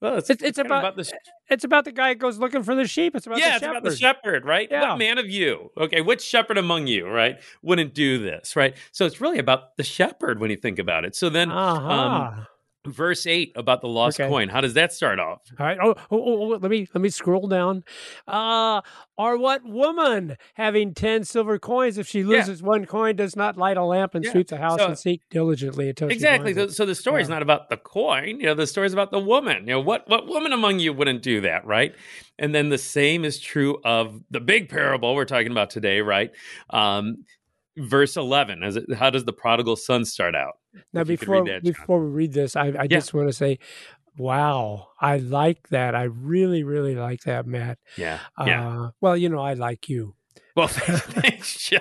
well, 0.00 0.16
it's, 0.16 0.30
it's, 0.30 0.44
it's 0.44 0.58
about, 0.58 0.84
about, 0.84 0.96
the 0.96 1.12
it's 1.48 1.64
about 1.64 1.84
the 1.84 1.92
guy 1.92 2.10
who 2.10 2.14
goes 2.14 2.38
looking 2.38 2.62
for 2.62 2.74
the 2.74 2.86
sheep. 2.86 3.14
It's 3.14 3.26
about 3.26 3.38
yeah, 3.38 3.50
the 3.50 3.54
it's 3.54 3.60
shepherd. 3.60 3.76
about 3.76 3.90
the 3.90 3.96
shepherd, 3.96 4.44
right? 4.44 4.68
Yeah. 4.70 4.90
What 4.90 4.98
man 4.98 5.18
of 5.18 5.28
you? 5.28 5.70
Okay, 5.76 6.00
which 6.00 6.22
shepherd 6.22 6.58
among 6.58 6.86
you, 6.86 7.06
right, 7.06 7.40
wouldn't 7.62 7.94
do 7.94 8.18
this, 8.18 8.56
right? 8.56 8.76
So 8.92 9.06
it's 9.06 9.20
really 9.20 9.38
about 9.38 9.76
the 9.76 9.84
shepherd 9.84 10.40
when 10.40 10.50
you 10.50 10.56
think 10.56 10.78
about 10.78 11.04
it. 11.04 11.14
So 11.14 11.28
then, 11.28 11.50
uh-huh. 11.50 11.90
um, 11.90 12.46
verse 12.86 13.26
8 13.26 13.52
about 13.56 13.80
the 13.80 13.88
lost 13.88 14.20
okay. 14.20 14.28
coin. 14.28 14.48
How 14.48 14.60
does 14.60 14.74
that 14.74 14.92
start 14.92 15.18
off? 15.18 15.40
All 15.58 15.66
right. 15.66 15.78
Oh, 15.80 15.94
oh, 16.10 16.22
oh, 16.22 16.46
let 16.60 16.70
me 16.70 16.88
let 16.94 17.00
me 17.00 17.08
scroll 17.08 17.46
down. 17.48 17.84
Uh 18.26 18.80
or 19.16 19.38
what 19.38 19.64
woman 19.64 20.36
having 20.54 20.94
10 20.94 21.24
silver 21.24 21.58
coins? 21.58 21.98
If 21.98 22.08
she 22.08 22.24
loses 22.24 22.60
yeah. 22.60 22.66
one 22.66 22.84
coin 22.84 23.16
does 23.16 23.36
not 23.36 23.56
light 23.56 23.76
a 23.76 23.84
lamp 23.84 24.14
and 24.14 24.24
yeah. 24.24 24.32
sweep 24.32 24.48
the 24.48 24.58
house 24.58 24.80
so, 24.80 24.86
and 24.86 24.98
seek 24.98 25.22
diligently 25.30 25.88
until 25.88 26.08
exactly. 26.08 26.54
so, 26.54 26.68
so, 26.68 26.84
the 26.84 26.94
story 26.94 27.22
is 27.22 27.28
yeah. 27.28 27.34
not 27.34 27.42
about 27.42 27.68
the 27.68 27.76
coin. 27.76 28.40
You 28.40 28.46
know 28.46 28.54
the 28.54 28.66
story 28.66 28.86
is 28.86 28.92
about 28.92 29.10
the 29.10 29.20
woman. 29.20 29.66
You 29.66 29.74
know 29.74 29.80
what 29.80 30.08
what 30.08 30.26
woman 30.26 30.52
among 30.52 30.78
you 30.78 30.92
wouldn't 30.92 31.22
do 31.22 31.40
that 31.42 31.66
right? 31.66 31.94
And 32.38 32.54
then 32.54 32.68
the 32.68 32.78
same 32.78 33.24
is 33.24 33.38
true 33.38 33.78
of 33.84 34.20
the 34.30 34.40
big 34.40 34.68
parable 34.68 35.14
we're 35.14 35.24
talking 35.24 35.52
about 35.52 35.70
today 35.70 36.00
right? 36.00 36.32
Um 36.70 37.24
verse 37.76 38.16
11 38.16 38.62
as 38.62 38.76
it, 38.76 38.92
how 38.94 39.10
does 39.10 39.24
the 39.24 39.32
prodigal 39.32 39.76
son 39.76 40.04
start 40.04 40.34
out? 40.34 40.54
Now 40.92 41.04
before 41.04 41.44
that, 41.44 41.62
before 41.62 42.04
we 42.04 42.10
read 42.10 42.32
this 42.32 42.56
i, 42.56 42.66
I 42.66 42.82
yeah. 42.82 42.86
just 42.86 43.14
want 43.14 43.28
to 43.28 43.32
say 43.32 43.58
wow 44.16 44.88
i 45.00 45.18
like 45.18 45.68
that. 45.68 45.94
I 45.94 46.04
really 46.04 46.62
really 46.62 46.94
like 46.94 47.22
that 47.22 47.46
matt. 47.46 47.78
Yeah. 47.96 48.20
Yeah. 48.44 48.68
uh, 48.68 48.90
well 49.00 49.16
you 49.16 49.28
know 49.28 49.40
i 49.40 49.54
like 49.54 49.88
you. 49.88 50.14
Well 50.56 50.68
thanks 50.68 51.68
john 51.68 51.80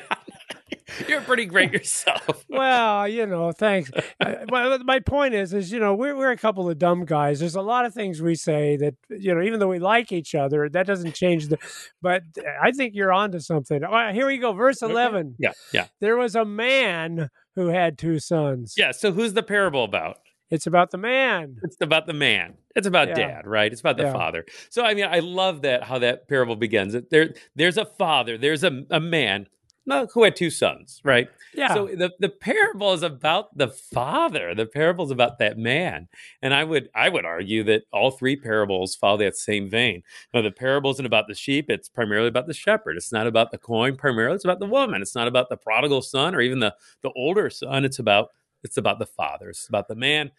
you're 1.08 1.22
pretty 1.22 1.46
great 1.46 1.72
yourself. 1.72 2.46
well, 2.50 3.08
you 3.08 3.26
know, 3.26 3.52
thanks. 3.52 3.92
Uh, 4.20 4.36
my, 4.50 4.78
my 4.78 5.00
point 5.00 5.34
is, 5.34 5.54
is 5.54 5.72
you 5.72 5.80
know, 5.80 5.94
we're 5.96 6.16
we're 6.16 6.32
a 6.32 6.38
couple 6.38 6.70
of 6.70 6.78
dumb 6.78 7.06
guys. 7.06 7.40
There's 7.40 7.56
a 7.56 7.62
lot 7.62 7.86
of 7.86 7.94
things 7.94 8.22
we 8.22 8.36
say 8.36 8.78
that 8.78 8.96
you 9.10 9.34
know, 9.34 9.42
even 9.42 9.60
though 9.60 9.70
we 9.70 9.80
like 9.80 10.12
each 10.12 10.36
other, 10.36 10.70
that 10.70 10.86
doesn't 10.88 11.14
change 11.16 11.48
the. 11.48 11.58
But 12.02 12.24
I 12.62 12.72
think 12.72 12.94
you're 12.96 13.14
onto 13.14 13.40
something. 13.40 13.84
All 13.84 13.92
right, 13.92 14.14
here 14.14 14.28
we 14.28 14.38
go, 14.38 14.54
verse 14.54 14.82
eleven. 14.82 15.36
Yeah, 15.40 15.54
yeah. 15.74 15.88
There 16.00 16.18
was 16.18 16.36
a 16.36 16.46
man 16.46 17.30
who 17.56 17.68
had 17.68 17.98
two 17.98 18.20
sons. 18.20 18.76
Yeah. 18.78 18.92
So 18.92 19.12
who's 19.12 19.34
the 19.34 19.44
parable 19.44 19.84
about? 19.84 20.18
It's 20.50 20.68
about 20.68 20.92
the 20.92 20.98
man. 20.98 21.58
It's 21.64 21.78
about 21.82 22.06
the 22.06 22.14
man. 22.14 22.56
It's 22.76 22.86
about 22.86 23.08
Yeah. 23.08 23.16
dad, 23.16 23.48
right? 23.48 23.72
It's 23.72 23.82
about 23.82 23.98
the 23.98 24.04
Yeah. 24.04 24.14
father. 24.14 24.46
So 24.70 24.84
I 24.84 24.94
mean, 24.94 25.06
I 25.10 25.20
love 25.20 25.64
that 25.64 25.84
how 25.84 26.00
that 26.00 26.28
parable 26.28 26.56
begins. 26.56 26.96
There, 27.10 27.34
there's 27.56 27.78
a 27.78 27.86
father. 27.86 28.38
There's 28.38 28.64
a, 28.64 28.84
a 28.92 29.00
man 29.00 29.48
who 29.86 30.24
had 30.24 30.36
two 30.36 30.50
sons, 30.50 31.02
right? 31.04 31.30
Yeah. 31.54 31.74
So 31.74 31.88
the, 31.88 32.12
the 32.20 32.30
parable 32.30 32.94
is 32.94 33.04
about 33.04 33.58
the 33.58 33.68
father. 33.68 34.56
The 34.56 34.66
parable 34.66 35.06
is 35.06 35.12
about 35.12 35.40
that 35.40 35.58
man. 35.58 36.08
And 36.42 36.54
I 36.54 36.64
would 36.64 36.90
I 36.96 37.10
would 37.10 37.26
argue 37.26 37.64
that 37.66 37.84
all 37.92 38.12
three 38.12 38.36
parables 38.36 38.96
follow 38.96 39.18
that 39.18 39.36
same 39.36 39.70
vein. 39.70 40.04
Now 40.34 40.42
the 40.42 40.52
parable 40.52 40.92
isn't 40.92 41.06
about 41.06 41.28
the 41.28 41.36
sheep, 41.36 41.70
it's 41.70 41.90
primarily 41.90 42.30
about 42.30 42.48
the 42.48 42.54
shepherd. 42.54 42.98
It's 42.98 43.12
not 43.12 43.28
about 43.28 43.52
the 43.52 43.58
coin, 43.58 43.96
primarily 43.96 44.36
it's 44.36 44.46
about 44.46 44.60
the 44.60 44.66
woman. 44.66 45.02
It's 45.02 45.16
not 45.16 45.28
about 45.28 45.50
the 45.50 45.58
prodigal 45.58 46.02
son 46.02 46.34
or 46.34 46.42
even 46.42 46.60
the, 46.60 46.76
the 47.02 47.12
older 47.16 47.50
son. 47.50 47.86
It's 47.86 48.00
about 48.00 48.30
it's 48.64 48.78
about 48.78 49.00
the 49.00 49.06
father. 49.06 49.50
It's 49.50 49.68
about 49.68 49.90
the 49.90 49.96
man 49.96 50.32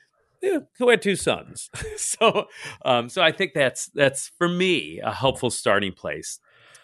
who 0.78 0.88
had 0.88 1.02
two 1.02 1.16
sons. 1.16 1.70
so 1.96 2.48
um, 2.84 3.08
so 3.08 3.22
I 3.22 3.32
think 3.32 3.52
that's 3.54 3.86
that's 3.94 4.30
for 4.38 4.48
me 4.48 5.00
a 5.02 5.12
helpful 5.12 5.50
starting 5.50 5.92
place. 5.92 6.38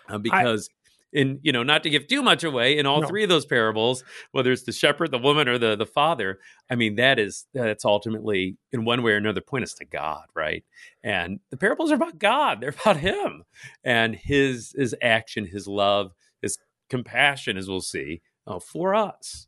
Uh, 0.09 0.19
because 0.19 0.69
in 1.13 1.39
you 1.43 1.51
know 1.53 1.63
not 1.63 1.83
to 1.83 1.91
give 1.91 2.07
too 2.07 2.23
much 2.23 2.45
away 2.45 2.79
in 2.79 2.87
all 2.87 3.01
No. 3.01 3.09
three 3.09 3.23
of 3.23 3.29
those 3.29 3.47
parables 3.47 4.05
whether 4.33 4.53
it's 4.53 4.63
the 4.63 4.73
shepherd 4.73 5.11
the 5.11 5.19
woman 5.19 5.49
or 5.49 5.59
the 5.59 5.75
the 5.77 5.87
father 5.87 6.39
i 6.71 6.75
mean 6.77 6.97
that 6.97 7.19
is 7.19 7.47
that's 7.53 7.85
ultimately 7.85 8.57
in 8.73 8.85
one 8.85 9.03
way 9.03 9.13
or 9.13 9.17
another 9.17 9.41
point 9.41 9.65
us 9.65 9.75
to 9.75 9.85
god 9.85 10.25
right 10.35 10.65
and 11.03 11.41
the 11.51 11.57
parables 11.57 11.91
are 11.91 11.97
about 11.97 12.19
god 12.19 12.61
they're 12.61 12.71
about 12.85 12.99
him 12.99 13.43
and 13.83 14.15
his 14.15 14.73
his 14.77 14.95
action 15.03 15.47
his 15.47 15.67
love 15.67 16.13
his 16.43 16.59
compassion 16.89 17.57
as 17.57 17.69
we'll 17.69 17.81
see 17.81 18.21
uh, 18.47 18.59
for 18.61 18.95
us 18.95 19.47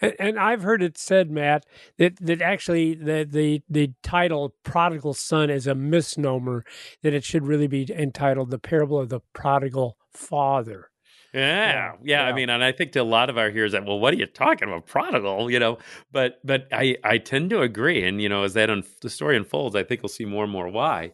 And, 0.00 0.14
and 0.20 0.38
I've 0.38 0.62
heard 0.62 0.82
it 0.82 0.96
said, 0.96 1.30
Matt, 1.30 1.66
that 1.98 2.16
that 2.20 2.40
actually 2.40 2.94
the 2.94 3.26
the 3.28 3.62
the 3.68 3.92
title 4.04 4.54
"prodigal 4.62 5.14
son" 5.14 5.50
is 5.50 5.66
a 5.66 5.74
misnomer. 5.74 6.64
That 7.02 7.12
it 7.14 7.24
should 7.24 7.44
really 7.44 7.66
be 7.66 7.84
entitled 7.92 8.50
"The 8.50 8.60
Parable 8.60 9.00
of 9.00 9.08
the 9.08 9.20
Prodigal 9.32 9.97
Father." 10.12 10.90
Yeah, 11.34 11.72
Yeah, 11.72 11.92
yeah, 12.02 12.22
I 12.24 12.32
mean, 12.32 12.48
and 12.48 12.64
I 12.64 12.72
think 12.72 12.92
to 12.92 13.00
a 13.00 13.04
lot 13.04 13.28
of 13.28 13.36
our 13.36 13.50
hearers 13.50 13.72
that, 13.72 13.84
well, 13.84 14.00
what 14.00 14.14
are 14.14 14.16
you 14.16 14.26
talking 14.26 14.66
about, 14.68 14.86
prodigal? 14.86 15.50
You 15.50 15.58
know, 15.58 15.78
but 16.10 16.40
but 16.44 16.66
I 16.72 16.96
I 17.04 17.18
tend 17.18 17.50
to 17.50 17.60
agree, 17.62 18.02
and 18.04 18.20
you 18.22 18.28
know, 18.30 18.44
as 18.44 18.54
that 18.54 18.70
un- 18.70 18.84
the 19.02 19.10
story 19.10 19.36
unfolds, 19.36 19.76
I 19.76 19.84
think 19.84 20.02
we'll 20.02 20.08
see 20.08 20.24
more 20.24 20.44
and 20.44 20.52
more 20.52 20.68
why. 20.68 21.12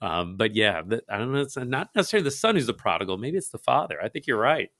Um, 0.00 0.36
but 0.36 0.54
yeah, 0.56 0.82
the, 0.82 1.02
I 1.08 1.18
don't 1.18 1.32
know. 1.32 1.40
It's 1.40 1.56
not 1.56 1.90
necessarily 1.94 2.24
the 2.24 2.30
son 2.32 2.56
who's 2.56 2.66
the 2.66 2.74
prodigal. 2.74 3.18
Maybe 3.18 3.38
it's 3.38 3.50
the 3.50 3.58
father. 3.58 3.98
I 4.02 4.08
think 4.08 4.26
you're 4.26 4.38
right. 4.38 4.70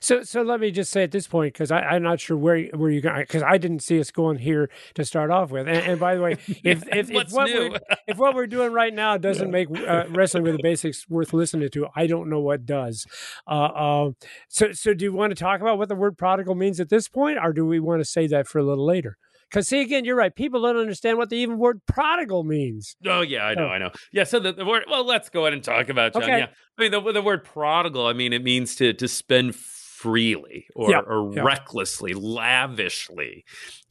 So, 0.00 0.22
so 0.22 0.42
let 0.42 0.60
me 0.60 0.70
just 0.70 0.90
say 0.90 1.02
at 1.02 1.10
this 1.10 1.26
point, 1.26 1.54
because 1.54 1.70
I'm 1.70 2.02
not 2.02 2.20
sure 2.20 2.36
where 2.36 2.64
where 2.74 2.90
you 2.90 3.00
going, 3.00 3.20
because 3.20 3.42
I 3.42 3.58
didn't 3.58 3.80
see 3.80 4.00
us 4.00 4.10
going 4.10 4.38
here 4.38 4.70
to 4.94 5.04
start 5.04 5.30
off 5.30 5.50
with. 5.50 5.68
And, 5.68 5.78
and 5.78 6.00
by 6.00 6.14
the 6.14 6.22
way, 6.22 6.32
if 6.64 6.86
if, 6.88 7.10
if 7.10 7.32
what 7.32 7.48
new? 7.48 7.70
we're 7.70 7.78
if 8.08 8.18
what 8.18 8.34
we're 8.34 8.46
doing 8.46 8.72
right 8.72 8.92
now 8.92 9.16
doesn't 9.16 9.50
make 9.50 9.68
uh, 9.70 10.04
wrestling 10.10 10.42
with 10.42 10.56
the 10.56 10.62
basics 10.62 11.08
worth 11.08 11.32
listening 11.32 11.68
to, 11.70 11.86
I 11.94 12.06
don't 12.06 12.28
know 12.28 12.40
what 12.40 12.66
does. 12.66 13.06
Uh, 13.46 13.68
um, 13.68 14.16
so, 14.48 14.72
so 14.72 14.94
do 14.94 15.04
you 15.04 15.12
want 15.12 15.30
to 15.30 15.36
talk 15.36 15.60
about 15.60 15.78
what 15.78 15.88
the 15.88 15.94
word 15.94 16.18
prodigal 16.18 16.54
means 16.54 16.80
at 16.80 16.88
this 16.88 17.08
point, 17.08 17.38
or 17.42 17.52
do 17.52 17.66
we 17.66 17.80
want 17.80 18.00
to 18.00 18.04
say 18.04 18.26
that 18.28 18.46
for 18.46 18.58
a 18.58 18.64
little 18.64 18.86
later? 18.86 19.16
Because 19.50 19.68
see, 19.68 19.80
again, 19.80 20.04
you're 20.04 20.16
right. 20.16 20.34
People 20.34 20.62
don't 20.62 20.76
understand 20.76 21.18
what 21.18 21.30
the 21.30 21.36
even 21.36 21.58
word 21.58 21.80
prodigal 21.86 22.44
means. 22.44 22.96
Oh 23.06 23.22
yeah, 23.22 23.44
I 23.44 23.54
know, 23.54 23.66
Oh. 23.66 23.70
I 23.70 23.78
know. 23.78 23.90
Yeah, 24.12 24.24
so 24.24 24.38
the, 24.40 24.52
the 24.52 24.64
word. 24.64 24.84
Well, 24.90 25.04
let's 25.04 25.28
go 25.30 25.42
ahead 25.42 25.54
and 25.54 25.62
talk 25.64 25.88
about 25.88 26.12
John. 26.12 26.22
Okay. 26.24 26.38
Yeah, 26.38 26.46
I 26.78 26.82
mean 26.82 26.90
the 26.90 27.12
the 27.12 27.22
word 27.22 27.44
prodigal. 27.44 28.06
I 28.06 28.12
mean 28.12 28.32
it 28.32 28.42
means 28.44 28.76
to 28.76 28.92
to 28.92 29.08
spend 29.08 29.54
freely 29.54 30.68
or, 30.76 30.90
Yeah, 30.92 31.00
or 31.00 31.32
yeah. 31.34 31.42
recklessly, 31.42 32.14
lavishly. 32.14 33.44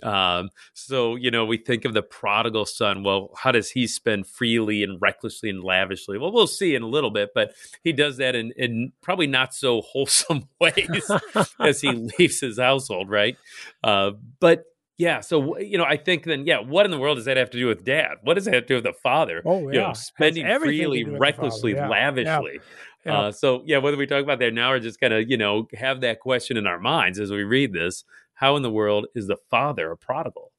Um, 0.03 0.49
so 0.73 1.15
you 1.15 1.31
know 1.31 1.45
we 1.45 1.57
think 1.57 1.85
of 1.85 1.93
the 1.93 2.01
prodigal 2.01 2.65
son. 2.65 3.03
Well, 3.03 3.31
how 3.35 3.51
does 3.51 3.71
he 3.71 3.87
spend 3.87 4.27
freely 4.27 4.83
and 4.83 5.01
recklessly 5.01 5.49
and 5.49 5.63
lavishly? 5.63 6.17
Well, 6.17 6.31
we'll 6.31 6.47
see 6.47 6.75
in 6.75 6.83
a 6.83 6.87
little 6.87 7.11
bit, 7.11 7.31
but 7.33 7.53
he 7.83 7.91
does 7.93 8.17
that 8.17 8.35
in 8.35 8.53
in 8.57 8.91
probably 9.01 9.27
not 9.27 9.53
so 9.53 9.81
wholesome 9.85 10.47
ways 10.61 11.09
as 11.59 11.81
he 11.81 11.91
leaves 11.91 12.39
his 12.39 12.59
household, 12.59 13.09
right? 13.09 13.35
Uh, 13.83 14.11
but 14.39 14.63
yeah, 14.97 15.19
so 15.19 15.57
you 15.59 15.77
know, 15.77 15.83
I 15.83 15.97
think 15.97 16.23
then, 16.23 16.45
yeah, 16.45 16.59
what 16.59 16.85
in 16.85 16.91
the 16.91 16.97
world 16.97 17.17
does 17.17 17.25
that 17.25 17.37
have 17.37 17.49
to 17.51 17.57
do 17.59 17.67
with 17.67 17.83
dad? 17.83 18.15
What 18.23 18.33
does 18.33 18.45
that 18.45 18.53
have 18.53 18.63
to 18.63 18.67
do 18.67 18.75
with 18.75 18.83
the 18.83 18.93
father? 18.93 19.41
Oh, 19.45 19.59
You 19.69 19.73
yeah. 19.79 19.87
know, 19.87 19.93
spending 19.93 20.45
freely, 20.59 21.03
do 21.03 21.11
with 21.11 21.13
the 21.13 21.19
recklessly. 21.19 21.73
Yeah, 21.75 21.87
lavishly. 21.87 22.59
yeah. 23.05 23.17
Uh, 23.19 23.31
so 23.31 23.61
yeah, 23.65 23.77
whether 23.77 23.95
we 23.97 24.07
talk 24.07 24.23
about 24.23 24.39
that 24.39 24.53
now 24.53 24.71
or 24.71 24.79
just 24.79 24.99
kind 24.99 25.13
of 25.13 25.29
you 25.29 25.37
know 25.37 25.67
have 25.75 26.01
that 26.01 26.19
question 26.19 26.57
in 26.57 26.65
our 26.67 26.79
minds 26.79 27.19
as 27.19 27.31
we 27.31 27.43
read 27.43 27.73
this, 27.73 28.03
how 28.33 28.55
in 28.55 28.63
the 28.63 28.71
world 28.71 29.05
is 29.15 29.27
the 29.27 29.37
father 29.51 29.91
a 29.91 29.97
prodigal? 29.97 30.51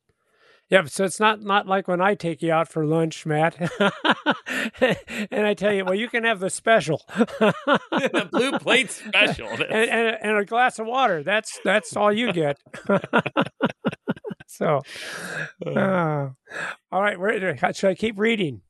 Yeah, 0.70 0.84
so 0.84 1.04
it's 1.04 1.18
not 1.18 1.40
not 1.42 1.66
like 1.66 1.88
when 1.88 2.00
I 2.02 2.14
take 2.14 2.42
you 2.42 2.52
out 2.52 2.68
for 2.68 2.84
lunch, 2.84 3.24
Matt, 3.24 3.56
and 5.30 5.46
I 5.46 5.54
tell 5.54 5.72
you, 5.72 5.84
well, 5.84 5.94
you 5.94 6.08
can 6.08 6.24
have 6.24 6.40
the 6.40 6.50
special, 6.50 7.02
the 7.16 8.28
blue 8.30 8.58
plate 8.58 8.90
special. 8.90 9.48
and, 9.52 9.62
and, 9.62 10.18
and 10.22 10.36
a 10.36 10.44
glass 10.44 10.78
of 10.78 10.86
water. 10.86 11.22
That's 11.22 11.58
that's 11.64 11.96
all 11.96 12.12
you 12.12 12.32
get. 12.34 12.60
So, 14.48 14.80
uh, 15.66 16.28
all 16.90 17.02
right, 17.02 17.18
where, 17.20 17.56
should 17.74 17.90
I 17.90 17.94
keep 17.94 18.18
reading? 18.18 18.62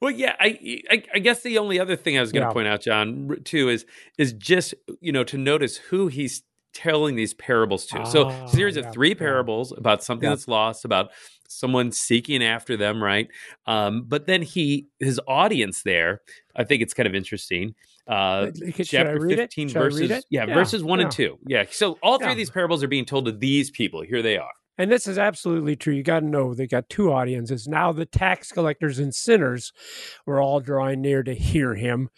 Well, 0.00 0.10
yeah, 0.10 0.34
I, 0.38 0.82
I 0.90 1.02
I 1.14 1.18
guess 1.20 1.42
the 1.42 1.58
only 1.58 1.80
other 1.80 1.96
thing 1.96 2.18
I 2.18 2.20
was 2.20 2.32
going 2.32 2.42
to 2.42 2.48
Yeah. 2.48 2.52
point 2.52 2.68
out, 2.68 2.82
John, 2.82 3.36
too, 3.44 3.68
is 3.70 3.86
is 4.18 4.32
just 4.34 4.74
you 5.00 5.12
know 5.12 5.24
to 5.24 5.38
notice 5.38 5.76
who 5.76 6.08
he's 6.08 6.42
telling 6.74 7.16
these 7.16 7.32
parables 7.32 7.86
to. 7.86 8.04
so, 8.04 8.24
Ah, 8.26 8.44
series 8.46 8.76
yeah, 8.76 8.82
of 8.86 8.92
three 8.92 9.10
yeah. 9.10 9.14
parables 9.14 9.72
about 9.72 10.02
something 10.02 10.28
that's 10.28 10.46
lost, 10.48 10.84
about 10.84 11.10
someone 11.48 11.90
seeking 11.92 12.44
after 12.44 12.76
them, 12.76 13.02
right? 13.02 13.28
Um, 13.66 14.04
but 14.06 14.26
then 14.26 14.42
he 14.42 14.88
his 14.98 15.18
audience 15.26 15.82
there, 15.82 16.20
I 16.54 16.64
think 16.64 16.82
it's 16.82 16.92
kind 16.92 17.06
of 17.06 17.14
interesting. 17.14 17.74
Uh, 18.06 18.50
chapter 18.84 19.18
fifteen, 19.28 19.68
verses 19.68 20.26
yeah, 20.30 20.44
verses 20.46 20.82
one 20.84 21.00
and 21.00 21.10
two. 21.10 21.38
Yeah, 21.46 21.64
so 21.70 21.98
all 22.02 22.18
three 22.18 22.30
of 22.32 22.36
these 22.36 22.50
parables 22.50 22.82
are 22.82 22.88
being 22.88 23.06
told 23.06 23.24
to 23.24 23.32
these 23.32 23.70
people. 23.70 24.02
Here 24.02 24.20
they 24.20 24.36
are. 24.36 24.52
And 24.78 24.90
this 24.92 25.06
is 25.06 25.18
absolutely 25.18 25.76
true. 25.76 25.94
You 25.94 26.02
got 26.02 26.20
to 26.20 26.26
know 26.26 26.54
they 26.54 26.66
got 26.66 26.88
two 26.88 27.12
audiences. 27.12 27.66
Now 27.66 27.92
the 27.92 28.04
tax 28.06 28.52
collectors 28.52 28.98
and 28.98 29.14
sinners 29.14 29.72
were 30.26 30.40
all 30.40 30.60
drawing 30.60 31.00
near 31.00 31.22
to 31.22 31.34
hear 31.34 31.74
him, 31.74 32.10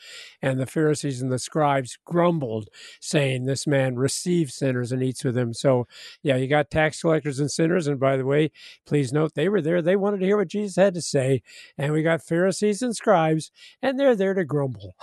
and 0.43 0.59
the 0.59 0.67
Pharisees 0.67 1.23
and 1.23 1.31
the 1.31 1.39
scribes 1.39 1.99
grumbled, 2.05 2.69
saying, 3.01 3.45
"This 3.45 3.67
man 3.67 3.97
receives 3.97 4.55
sinners 4.55 4.93
and 4.93 5.03
eats 5.03 5.25
with 5.25 5.35
them." 5.35 5.55
So, 5.55 5.87
yeah, 6.23 6.37
you 6.37 6.49
got 6.49 6.71
tax 6.71 7.01
collectors 7.01 7.39
and 7.41 7.51
sinners. 7.51 7.87
And 7.87 8.01
by 8.01 8.17
the 8.17 8.27
way, 8.27 8.51
please 8.87 9.13
note 9.13 9.35
they 9.35 9.49
were 9.49 9.61
there. 9.63 9.81
They 9.83 9.97
wanted 9.97 10.21
to 10.21 10.27
hear 10.27 10.37
what 10.37 10.49
Jesus 10.49 10.77
had 10.77 10.95
to 10.95 11.03
say, 11.03 11.43
and 11.77 11.93
we 11.93 12.03
got 12.03 12.23
Pharisees 12.23 12.83
and 12.83 12.95
scribes, 12.97 13.51
and 13.83 13.99
they're 13.99 14.17
there 14.17 14.35
to 14.35 14.45
grumble. 14.45 14.95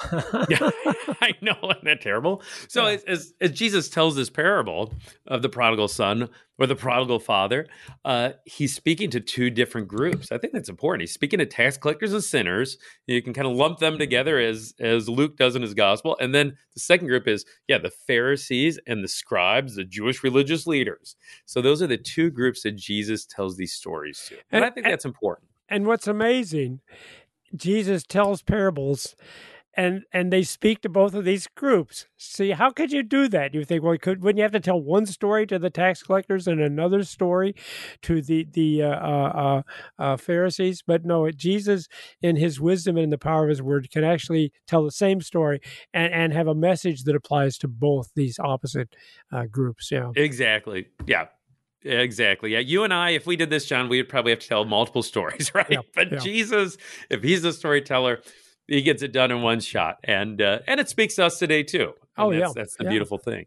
Yeah, 0.50 0.70
I 1.22 1.34
know, 1.42 1.58
isn't 1.64 1.84
that 1.86 2.02
terrible? 2.02 2.42
So 2.68 2.86
Yeah. 2.88 2.94
as, 2.96 3.04
as 3.06 3.34
as 3.42 3.52
Jesus 3.52 3.90
tells 3.90 4.16
this 4.16 4.30
parable 4.30 4.94
of 5.28 5.42
the 5.42 5.50
prodigal 5.50 5.88
son 5.88 6.30
or 6.58 6.66
the 6.68 6.76
prodigal 6.76 7.20
father, 7.20 7.68
uh, 8.06 8.32
he's 8.46 8.74
speaking 8.74 9.10
to 9.10 9.20
two 9.20 9.50
different 9.50 9.88
groups. 9.88 10.32
I 10.32 10.38
think 10.38 10.54
that's 10.54 10.70
important. 10.70 11.02
He's 11.02 11.12
speaking 11.14 11.40
to 11.40 11.46
tax 11.46 11.76
collectors 11.78 12.14
and 12.14 12.24
sinners. 12.24 12.78
You 13.08 13.22
can 13.22 13.34
kind 13.34 13.48
of 13.48 13.56
lump 13.56 13.80
them 13.80 13.98
together 13.98 14.40
as 14.40 14.74
as 14.80 15.10
Luke 15.10 15.38
does 15.38 15.56
in 15.56 15.62
his 15.62 15.74
gospel, 15.74 16.16
and 16.20 16.34
then 16.34 16.56
the 16.74 16.80
second 16.80 17.08
group 17.08 17.28
is 17.28 17.46
yeah, 17.68 17.78
the 17.78 17.90
Pharisees 17.92 18.80
and 18.88 19.04
the 19.04 19.08
scribes, 19.08 19.76
the 19.76 19.84
Jewish 19.84 20.24
religious 20.24 20.66
leaders. 20.66 21.16
So 21.46 21.62
those 21.62 21.82
are 21.82 21.88
the 21.88 21.98
two 21.98 22.30
groups 22.32 22.64
that 22.64 22.76
Jesus 22.78 23.26
tells 23.26 23.58
these 23.58 23.74
stories 23.74 24.24
to, 24.30 24.36
and, 24.36 24.44
And- 24.52 24.66
I 24.66 24.70
think 24.70 24.86
and- 24.86 24.94
that's 24.94 25.06
important. 25.06 25.50
And 25.68 25.88
what's 25.88 26.08
amazing, 26.08 26.82
Jesus 27.56 28.04
tells 28.04 28.42
parables 28.44 29.16
and 29.76 30.04
and 30.14 30.32
they 30.32 30.44
speak 30.44 30.82
to 30.82 30.90
both 30.90 31.14
of 31.14 31.26
these 31.26 31.48
groups. 31.56 32.08
See, 32.18 32.52
how 32.52 32.70
could 32.70 32.92
you 32.92 33.04
do 33.04 33.28
that? 33.28 33.54
You 33.54 33.64
think, 33.66 33.84
well, 33.84 33.98
could 33.98 34.24
wouldn't 34.24 34.38
you 34.38 34.44
have 34.44 34.52
to 34.54 34.60
tell 34.60 34.82
one 34.82 35.06
story 35.06 35.46
to 35.48 35.60
the 35.60 35.70
tax 35.70 36.02
collectors 36.04 36.48
and 36.48 36.62
another 36.62 37.04
story 37.04 37.56
to 38.04 38.22
the 38.22 38.48
the 38.52 38.84
uh, 38.84 38.88
uh, 38.88 39.62
uh, 40.00 40.02
uh, 40.02 40.18
Pharisees? 40.18 40.84
But 40.86 41.06
no, 41.06 41.30
Jesus, 41.32 41.88
in 42.22 42.38
His 42.38 42.60
wisdom 42.60 42.96
and 42.98 43.06
in 43.06 43.10
the 43.10 43.18
power 43.18 43.44
of 43.44 43.50
His 43.50 43.62
word, 43.62 43.90
can 43.92 44.04
actually 44.04 44.52
tell 44.68 44.84
the 44.84 44.92
same 44.92 45.22
story 45.22 45.60
and 45.94 46.14
and 46.14 46.34
have 46.34 46.48
a 46.48 46.56
message 46.56 47.04
that 47.04 47.16
applies 47.16 47.58
to 47.60 47.68
both 47.68 48.12
these 48.16 48.40
opposite 48.40 48.96
uh, 49.32 49.46
groups. 49.46 49.92
Yeah. 49.92 50.12
Exactly. 50.16 50.88
Yeah. 51.06 51.26
Exactly. 51.84 52.52
Yeah. 52.52 52.60
You 52.60 52.84
and 52.84 52.94
I, 52.94 53.12
if 53.12 53.28
we 53.28 53.36
did 53.36 53.52
this, 53.52 53.66
John, 53.66 53.90
we 53.90 53.98
would 53.98 54.10
probably 54.10 54.32
have 54.32 54.40
to 54.40 54.48
tell 54.48 54.66
multiple 54.66 55.04
stories, 55.14 55.54
right? 55.54 55.68
Yeah, 55.70 55.80
but 55.94 56.12
yeah. 56.12 56.18
Jesus, 56.18 56.78
if 57.10 57.22
he's 57.22 57.44
a 57.44 57.54
storyteller, 57.54 58.22
he 58.68 58.82
gets 58.82 59.02
it 59.04 59.12
done 59.12 59.32
in 59.32 59.42
one 59.42 59.60
shot, 59.60 59.98
and 60.04 60.42
uh, 60.42 60.60
and 60.68 60.80
it 60.80 60.90
speaks 60.90 61.16
to 61.16 61.26
us 61.26 61.40
today 61.40 61.64
too. 61.64 61.94
And 62.18 62.28
Oh, 62.28 62.32
yeah, 62.32 62.40
that's, 62.42 62.54
that's 62.54 62.76
the 62.78 62.86
yeah. 62.86 62.90
beautiful 62.92 63.18
thing. 63.18 63.46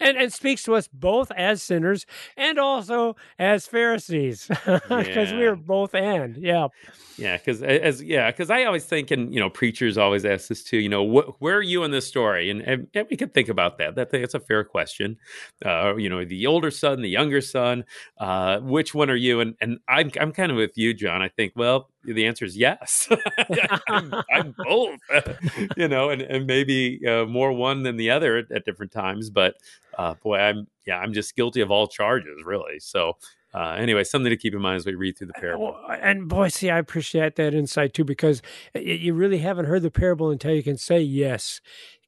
and 0.00 0.16
and 0.18 0.32
speaks 0.32 0.62
to 0.64 0.74
us 0.74 0.88
both 0.92 1.30
as 1.32 1.62
sinners 1.62 2.04
and 2.36 2.58
also 2.58 3.16
as 3.38 3.66
Pharisees 3.66 4.46
because 4.66 5.32
we 5.32 5.44
are 5.46 5.56
both 5.56 5.94
and 5.94 6.36
yeah 6.36 6.68
Yeah, 7.16 7.36
because 7.36 7.62
as 7.62 8.02
yeah, 8.02 8.30
because 8.30 8.50
I 8.50 8.64
always 8.64 8.84
think, 8.84 9.10
and 9.10 9.32
you 9.32 9.40
know, 9.40 9.50
preachers 9.50 9.98
always 9.98 10.24
ask 10.24 10.48
this 10.48 10.64
too. 10.64 10.78
You 10.78 10.88
know, 10.88 11.04
wh- 11.06 11.40
where 11.42 11.56
are 11.56 11.62
you 11.62 11.84
in 11.84 11.90
this 11.90 12.06
story? 12.06 12.50
And, 12.50 12.62
and, 12.62 12.86
and 12.94 13.06
we 13.10 13.16
could 13.16 13.34
think 13.34 13.48
about 13.48 13.76
that. 13.78 13.94
That 13.94 14.10
that's 14.10 14.34
a 14.34 14.40
fair 14.40 14.64
question. 14.64 15.18
Uh, 15.64 15.96
you 15.96 16.08
know, 16.08 16.24
the 16.24 16.46
older 16.46 16.70
son, 16.70 17.02
the 17.02 17.08
younger 17.10 17.40
son. 17.42 17.84
Uh, 18.18 18.60
which 18.60 18.94
one 18.94 19.10
are 19.10 19.16
you? 19.16 19.40
And 19.40 19.54
and 19.60 19.78
I'm 19.88 20.10
I'm 20.20 20.32
kind 20.32 20.50
of 20.50 20.56
with 20.56 20.76
you, 20.78 20.94
John. 20.94 21.20
I 21.20 21.28
think 21.28 21.52
well, 21.56 21.90
the 22.04 22.26
answer 22.26 22.44
is 22.44 22.56
yes. 22.56 23.08
I'm, 23.88 24.14
I'm 24.32 24.54
both. 24.56 24.98
you 25.76 25.88
know, 25.88 26.10
and 26.10 26.22
and 26.22 26.46
maybe 26.46 27.00
uh, 27.06 27.24
more 27.26 27.52
one 27.52 27.82
than 27.82 27.96
the 27.96 28.10
other 28.10 28.38
at, 28.38 28.50
at 28.50 28.64
different 28.64 28.92
times. 28.92 29.30
But 29.30 29.54
uh, 29.98 30.14
boy, 30.14 30.38
I'm 30.38 30.66
yeah, 30.86 30.98
I'm 30.98 31.12
just 31.12 31.36
guilty 31.36 31.60
of 31.60 31.70
all 31.70 31.88
charges, 31.88 32.42
really. 32.44 32.80
So. 32.80 33.16
Uh, 33.52 33.72
anyway, 33.72 34.04
something 34.04 34.30
to 34.30 34.36
keep 34.36 34.54
in 34.54 34.60
mind 34.60 34.76
as 34.76 34.86
we 34.86 34.94
read 34.94 35.18
through 35.18 35.26
the 35.26 35.32
parable. 35.32 35.76
And 36.00 36.28
boy, 36.28 36.50
see, 36.50 36.70
I 36.70 36.78
appreciate 36.78 37.34
that 37.34 37.52
insight 37.52 37.94
too 37.94 38.04
because 38.04 38.42
you 38.76 39.12
really 39.12 39.38
haven't 39.38 39.64
heard 39.64 39.82
the 39.82 39.90
parable 39.90 40.30
until 40.30 40.54
you 40.54 40.62
can 40.62 40.76
say 40.76 41.00
yes. 41.00 41.60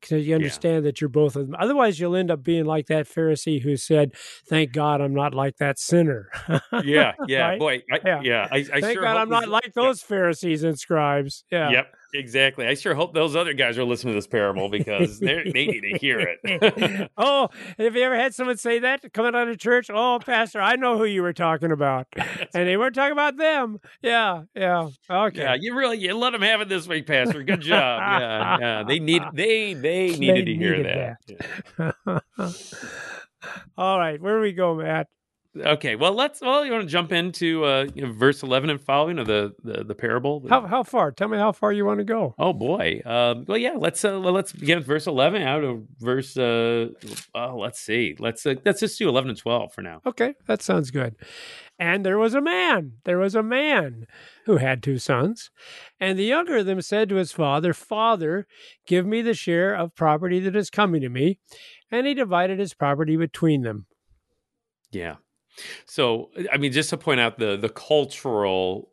Because 0.03 0.27
you 0.27 0.35
understand 0.35 0.85
that 0.85 1.01
you're 1.01 1.09
both 1.09 1.37
of 1.37 1.47
them. 1.47 1.57
Otherwise, 1.59 1.99
you'll 1.99 2.17
end 2.17 2.31
up 2.31 2.43
being 2.43 2.65
like 2.67 2.87
that 2.89 3.07
Pharisee 3.09 3.63
who 3.63 3.77
said, 3.77 4.13
"Thank 4.49 4.73
God 4.73 5.01
I'm 5.01 5.15
not 5.15 5.33
like 5.35 5.57
that 5.57 5.79
sinner." 5.79 6.29
yeah, 6.85 7.13
yeah, 7.27 7.49
Right? 7.49 7.59
boy, 7.59 7.83
I, 7.91 8.01
Yeah. 8.05 8.21
yeah. 8.23 8.49
I, 8.51 8.57
I 8.57 8.81
Thank 8.81 8.95
sure 8.95 9.03
God 9.03 9.17
I'm 9.17 9.31
not 9.31 9.49
like 9.49 9.73
those 9.75 10.03
Pharisees 10.03 10.65
and 10.65 10.79
scribes. 10.79 11.45
Yeah. 11.51 11.71
Yep, 11.71 11.95
exactly. 12.13 12.67
I 12.67 12.75
sure 12.75 12.95
hope 12.95 13.15
those 13.15 13.35
other 13.37 13.53
guys 13.53 13.79
are 13.79 13.85
listening 13.85 14.15
to 14.15 14.19
this 14.19 14.27
parable 14.27 14.69
because 14.69 15.19
they 15.19 15.43
they 15.45 15.67
need 15.67 15.81
to 15.81 15.99
hear 15.99 16.21
it. 16.21 17.11
oh, 17.17 17.49
have 17.79 17.97
you 17.97 18.03
ever 18.03 18.17
had 18.17 18.35
someone 18.35 18.57
say 18.57 18.79
that 18.81 19.13
coming 19.13 19.35
out 19.35 19.49
of 19.49 19.59
church? 19.59 19.91
Oh, 19.93 20.19
Pastor, 20.25 20.61
I 20.61 20.77
know 20.77 20.99
who 20.99 21.05
you 21.05 21.23
were 21.23 21.33
talking 21.33 21.73
about, 21.73 22.07
and 22.17 22.69
they 22.69 22.77
weren't 22.77 22.95
talking 22.95 23.13
about 23.13 23.37
them. 23.37 23.79
Yeah, 24.03 24.43
yeah, 24.55 24.89
okay. 25.11 25.43
yeah, 25.43 25.57
you 25.59 25.77
really 25.77 25.99
you 25.99 26.15
let 26.17 26.31
them 26.31 26.43
have 26.43 26.61
it 26.61 26.69
this 26.69 26.87
week, 26.87 27.07
Pastor. 27.07 27.43
Good 27.43 27.61
job. 27.61 28.01
Yeah, 28.21 28.59
yeah. 28.61 28.83
They 28.85 28.99
need 28.99 29.23
they 29.33 29.75
they 29.75 30.17
needed 30.17 30.47
to 30.47 30.55
hear 30.55 30.77
needed 30.77 31.17
that. 31.79 32.23
All 33.77 33.99
right, 33.99 34.21
where 34.21 34.37
do 34.37 34.43
we 34.43 34.53
go, 34.53 34.75
Matt? 34.75 35.09
Okay, 35.55 35.97
well 35.97 36.15
let's 36.15 36.41
well 36.41 36.65
you 36.65 36.73
want 36.73 36.85
to 36.85 36.89
jump 36.89 37.13
into 37.13 37.65
uh, 37.65 37.87
you 37.95 38.07
know, 38.07 38.13
verse 38.13 38.43
eleven 38.43 38.71
and 38.71 38.81
following 38.81 39.19
of 39.19 39.27
the 39.27 39.53
the, 39.63 39.85
the 39.85 39.95
parable. 39.95 40.43
How 40.49 40.67
how 40.67 40.83
far? 40.83 41.13
Tell 41.13 41.29
me 41.29 41.37
how 41.37 41.53
far 41.53 41.73
you 41.73 41.85
want 41.85 41.99
to 41.99 42.05
go. 42.05 42.35
Oh 42.39 42.55
boy. 42.55 43.03
Um, 43.05 43.45
well, 43.47 43.59
yeah. 43.59 43.75
Let's 43.77 44.03
uh, 44.03 44.19
let's 44.19 44.53
begin 44.53 44.79
with 44.79 44.87
verse 44.87 45.07
eleven 45.07 45.43
out 45.43 45.63
of 45.63 45.83
verse. 45.99 46.37
Uh, 46.39 46.89
oh, 47.35 47.57
let's 47.59 47.81
see. 47.81 48.17
Let's 48.19 48.47
uh, 48.47 48.55
let's 48.65 48.81
just 48.81 48.99
do 48.99 49.09
eleven 49.09 49.29
and 49.29 49.39
twelve 49.39 49.75
for 49.75 49.83
now. 49.83 50.01
Okay, 50.07 50.35
that 50.47 50.63
sounds 50.63 50.91
good. 50.91 51.17
And 51.79 52.07
there 52.07 52.19
was 52.19 52.35
a 52.35 52.41
man, 52.41 52.93
there 53.05 53.19
was 53.19 53.35
a 53.35 53.43
man 53.43 54.07
who 54.47 54.59
had 54.59 54.83
two 54.83 54.99
sons. 54.99 55.51
And 55.99 56.19
the 56.19 56.25
younger 56.25 56.59
of 56.59 56.67
them 56.67 56.81
said 56.81 57.09
to 57.09 57.17
his 57.17 57.33
father, 57.33 57.73
Father, 57.73 58.47
give 58.87 59.05
me 59.05 59.21
the 59.21 59.35
share 59.35 59.75
of 59.75 59.97
property 59.97 60.39
that 60.41 60.55
is 60.55 60.71
coming 60.71 61.01
to 61.01 61.09
me. 61.09 61.41
And 61.91 62.07
he 62.07 62.15
divided 62.15 62.59
his 62.59 62.73
property 62.73 63.17
between 63.17 63.63
them. 63.63 63.87
Yeah. 64.93 65.17
So, 65.87 66.31
I 66.53 66.57
mean, 66.59 66.73
just 66.73 66.91
to 66.91 66.97
point 66.99 67.21
out 67.21 67.39
the 67.39 67.57
the 67.57 67.69
cultural 67.69 68.91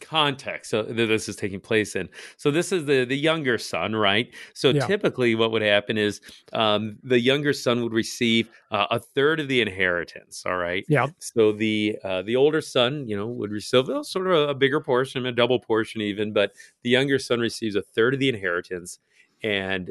context 0.00 0.72
that 0.72 0.94
this 0.96 1.28
is 1.28 1.36
taking 1.36 1.60
place 1.60 1.94
in. 1.94 2.08
So, 2.36 2.50
this 2.50 2.72
is 2.72 2.86
the 2.86 3.04
the 3.04 3.16
younger 3.16 3.58
son, 3.58 3.94
right? 3.94 4.34
So, 4.54 4.72
Yeah. 4.72 4.86
typically, 4.86 5.34
what 5.34 5.52
would 5.52 5.62
happen 5.62 5.96
is 5.98 6.20
um, 6.52 6.98
the 7.02 7.20
younger 7.20 7.52
son 7.52 7.82
would 7.82 7.92
receive 7.92 8.50
uh, 8.70 8.86
a 8.90 8.98
third 8.98 9.38
of 9.40 9.48
the 9.48 9.60
inheritance. 9.60 10.44
All 10.46 10.56
right. 10.56 10.84
Yeah. 10.88 11.08
So 11.18 11.52
the 11.52 11.98
uh, 12.04 12.22
the 12.22 12.36
older 12.36 12.60
son, 12.60 13.06
you 13.08 13.16
know, 13.16 13.26
would 13.28 13.52
receive 13.52 13.88
well, 13.88 14.04
sort 14.04 14.26
of 14.26 14.32
a, 14.32 14.48
a 14.50 14.54
bigger 14.54 14.80
portion, 14.80 15.24
a 15.26 15.32
double 15.32 15.60
portion 15.60 16.00
even, 16.00 16.32
but 16.32 16.52
the 16.82 16.90
younger 16.90 17.18
son 17.18 17.40
receives 17.40 17.76
a 17.76 17.82
third 17.82 18.14
of 18.14 18.20
the 18.20 18.28
inheritance, 18.28 18.98
and 19.42 19.90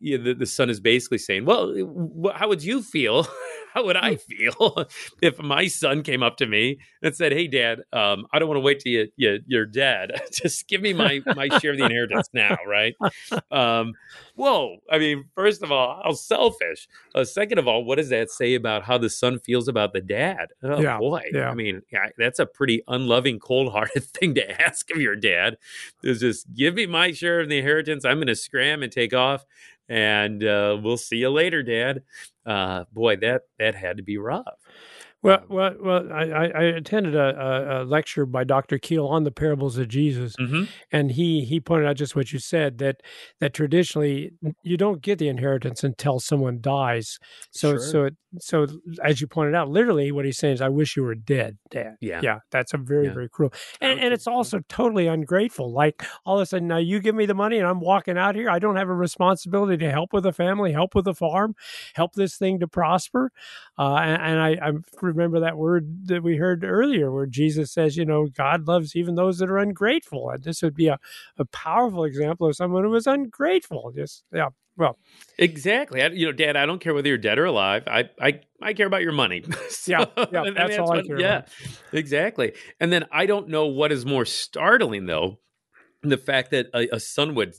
yeah, 0.00 0.18
the, 0.18 0.34
the 0.34 0.46
son 0.46 0.70
is 0.70 0.80
basically 0.80 1.18
saying, 1.18 1.44
"Well, 1.44 1.74
wh- 1.74 2.36
how 2.36 2.48
would 2.48 2.62
you 2.62 2.82
feel? 2.82 3.26
how 3.74 3.84
would 3.84 3.96
I 3.96 4.16
feel 4.16 4.86
if 5.22 5.38
my 5.38 5.66
son 5.66 6.02
came 6.02 6.22
up 6.22 6.38
to 6.38 6.46
me 6.46 6.78
and 7.02 7.14
said, 7.14 7.32
"Hey, 7.32 7.46
Dad, 7.46 7.80
um, 7.92 8.26
I 8.32 8.38
don't 8.38 8.48
want 8.48 8.56
to 8.56 8.62
wait 8.62 8.80
till 8.80 8.92
you, 8.92 9.08
you 9.16 9.40
you're 9.46 9.66
dead. 9.66 10.12
Just 10.32 10.68
give 10.68 10.80
me 10.80 10.92
my 10.92 11.20
my 11.34 11.48
share 11.58 11.72
of 11.72 11.78
the 11.78 11.84
inheritance 11.84 12.28
now, 12.32 12.56
right?" 12.66 12.94
Um, 13.50 13.92
whoa! 14.36 14.76
I 14.90 14.98
mean, 14.98 15.24
first 15.34 15.62
of 15.62 15.72
all, 15.72 16.00
how 16.04 16.12
selfish. 16.12 16.88
Uh, 17.14 17.24
second 17.24 17.58
of 17.58 17.66
all, 17.66 17.84
what 17.84 17.96
does 17.96 18.10
that 18.10 18.30
say 18.30 18.54
about 18.54 18.84
how 18.84 18.98
the 18.98 19.10
son 19.10 19.38
feels 19.40 19.66
about 19.68 19.92
the 19.92 20.00
dad? 20.00 20.48
Oh 20.62 20.80
Yeah, 20.80 20.98
boy! 20.98 21.22
yeah. 21.32 21.50
I 21.50 21.54
mean, 21.54 21.82
yeah, 21.90 22.10
that's 22.16 22.38
a 22.38 22.46
pretty 22.46 22.82
unloving, 22.88 23.38
cold-hearted 23.40 24.04
thing 24.14 24.34
to 24.36 24.62
ask 24.62 24.90
of 24.90 24.98
your 25.00 25.16
dad. 25.16 25.56
Is 26.04 26.20
just 26.20 26.52
give 26.54 26.74
me 26.74 26.86
my 26.86 27.12
share 27.12 27.40
of 27.40 27.48
the 27.48 27.58
inheritance. 27.58 28.04
I'm 28.04 28.18
going 28.18 28.28
to 28.28 28.36
scram 28.36 28.82
and 28.82 28.92
take 28.92 29.12
off 29.14 29.44
and 29.88 30.42
uh, 30.42 30.78
we'll 30.82 30.96
see 30.96 31.18
you 31.18 31.30
later, 31.30 31.62
Dad. 31.62 32.02
Uh, 32.44 32.84
boy, 32.92 33.16
that 33.16 33.42
that 33.58 33.74
had 33.74 33.96
to 33.98 34.02
be 34.02 34.18
rough. 34.18 34.58
Well, 35.26 35.44
well, 35.48 35.74
well. 35.80 36.12
I, 36.12 36.24
I 36.48 36.62
attended 36.64 37.14
a, 37.14 37.28
a, 37.80 37.82
a 37.82 37.84
lecture 37.84 38.26
by 38.26 38.44
Dr. 38.44 38.78
Keel 38.78 39.06
on 39.06 39.24
the 39.24 39.30
parables 39.30 39.76
of 39.78 39.88
Jesus, 39.88 40.34
Mm-hmm. 40.36 40.64
and 40.92 41.10
he 41.12 41.44
he 41.44 41.60
pointed 41.60 41.86
out 41.88 41.96
just 41.96 42.14
what 42.16 42.32
you 42.32 42.38
said 42.38 42.78
that 42.78 42.96
that 43.40 43.52
traditionally 43.54 44.32
you 44.62 44.76
don't 44.76 45.00
get 45.02 45.18
the 45.18 45.28
inheritance 45.28 45.82
until 45.84 46.20
someone 46.20 46.58
dies. 46.60 47.18
So 47.50 47.72
Sure. 47.72 47.78
so 47.80 48.04
it, 48.04 48.14
so 48.38 48.66
as 49.02 49.20
you 49.20 49.26
pointed 49.26 49.54
out, 49.54 49.70
literally 49.70 50.12
what 50.12 50.24
he's 50.26 50.36
saying 50.38 50.54
is, 50.54 50.60
"I 50.60 50.68
wish 50.68 50.96
you 50.96 51.02
were 51.02 51.14
dead, 51.14 51.56
Dad." 51.70 51.96
Yeah. 52.00 52.20
yeah. 52.22 52.38
That's 52.50 52.74
a 52.74 52.76
very 52.78 53.06
Yeah. 53.06 53.14
very 53.14 53.28
cruel, 53.28 53.52
and 53.80 53.98
and 53.98 54.12
it's 54.12 54.26
also 54.26 54.60
totally 54.68 55.06
ungrateful. 55.06 55.72
Like 55.72 56.04
all 56.24 56.36
of 56.36 56.42
a 56.42 56.46
sudden 56.46 56.68
now 56.68 56.76
you 56.78 57.00
give 57.00 57.14
me 57.14 57.26
the 57.26 57.34
money 57.34 57.58
and 57.58 57.66
I'm 57.66 57.80
walking 57.80 58.18
out 58.18 58.34
here. 58.34 58.50
I 58.50 58.58
don't 58.58 58.76
have 58.76 58.88
a 58.88 58.94
responsibility 58.94 59.78
to 59.78 59.90
help 59.90 60.12
with 60.12 60.24
the 60.24 60.32
family, 60.32 60.72
help 60.72 60.94
with 60.94 61.04
the 61.06 61.14
farm, 61.14 61.54
help 61.94 62.12
this 62.14 62.36
thing 62.36 62.60
to 62.60 62.68
prosper. 62.68 63.30
Uh, 63.78 63.94
and, 63.96 64.22
and 64.22 64.40
I, 64.40 64.68
I 64.68 64.72
remember 65.16 65.40
that 65.40 65.56
word 65.56 66.06
that 66.08 66.22
we 66.22 66.36
heard 66.36 66.62
earlier, 66.64 67.10
where 67.10 67.26
Jesus 67.26 67.72
says, 67.72 67.96
you 67.96 68.04
know, 68.04 68.26
God 68.26 68.66
loves 68.68 68.94
even 68.96 69.14
those 69.14 69.38
that 69.38 69.48
are 69.50 69.58
ungrateful. 69.58 70.30
And 70.30 70.42
this 70.44 70.62
would 70.62 70.74
be 70.74 70.88
a, 70.88 70.98
a 71.38 71.44
powerful 71.46 72.04
example 72.04 72.46
of 72.48 72.56
someone 72.56 72.84
who 72.84 72.90
was 72.90 73.06
ungrateful. 73.06 73.92
Just, 73.96 74.24
yeah. 74.32 74.48
Well, 74.76 74.98
Exactly. 75.38 76.02
I, 76.02 76.08
you 76.08 76.26
know, 76.26 76.32
Dad, 76.32 76.56
I 76.56 76.66
don't 76.66 76.80
care 76.80 76.92
whether 76.94 77.08
you're 77.08 77.16
dead 77.18 77.38
or 77.38 77.46
alive. 77.46 77.84
I 77.86 78.10
I, 78.20 78.40
I 78.60 78.74
care 78.74 78.86
about 78.86 79.02
your 79.02 79.12
money. 79.12 79.42
So- 79.70 79.90
Yeah, 79.92 80.04
yeah, 80.32 80.42
and 80.44 80.56
that's 80.56 80.78
all 80.78 80.92
I 80.92 81.02
care 81.02 81.18
Yeah, 81.18 81.36
about. 81.38 81.48
exactly. 81.92 82.52
And 82.80 82.92
then 82.92 83.04
I 83.10 83.26
don't 83.26 83.48
know 83.48 83.66
what 83.66 83.90
is 83.92 84.04
more 84.04 84.24
startling 84.26 85.06
though, 85.06 85.38
the 86.02 86.18
fact 86.18 86.50
that 86.50 86.66
a, 86.74 86.96
a 86.96 87.00
son 87.00 87.34
would 87.36 87.54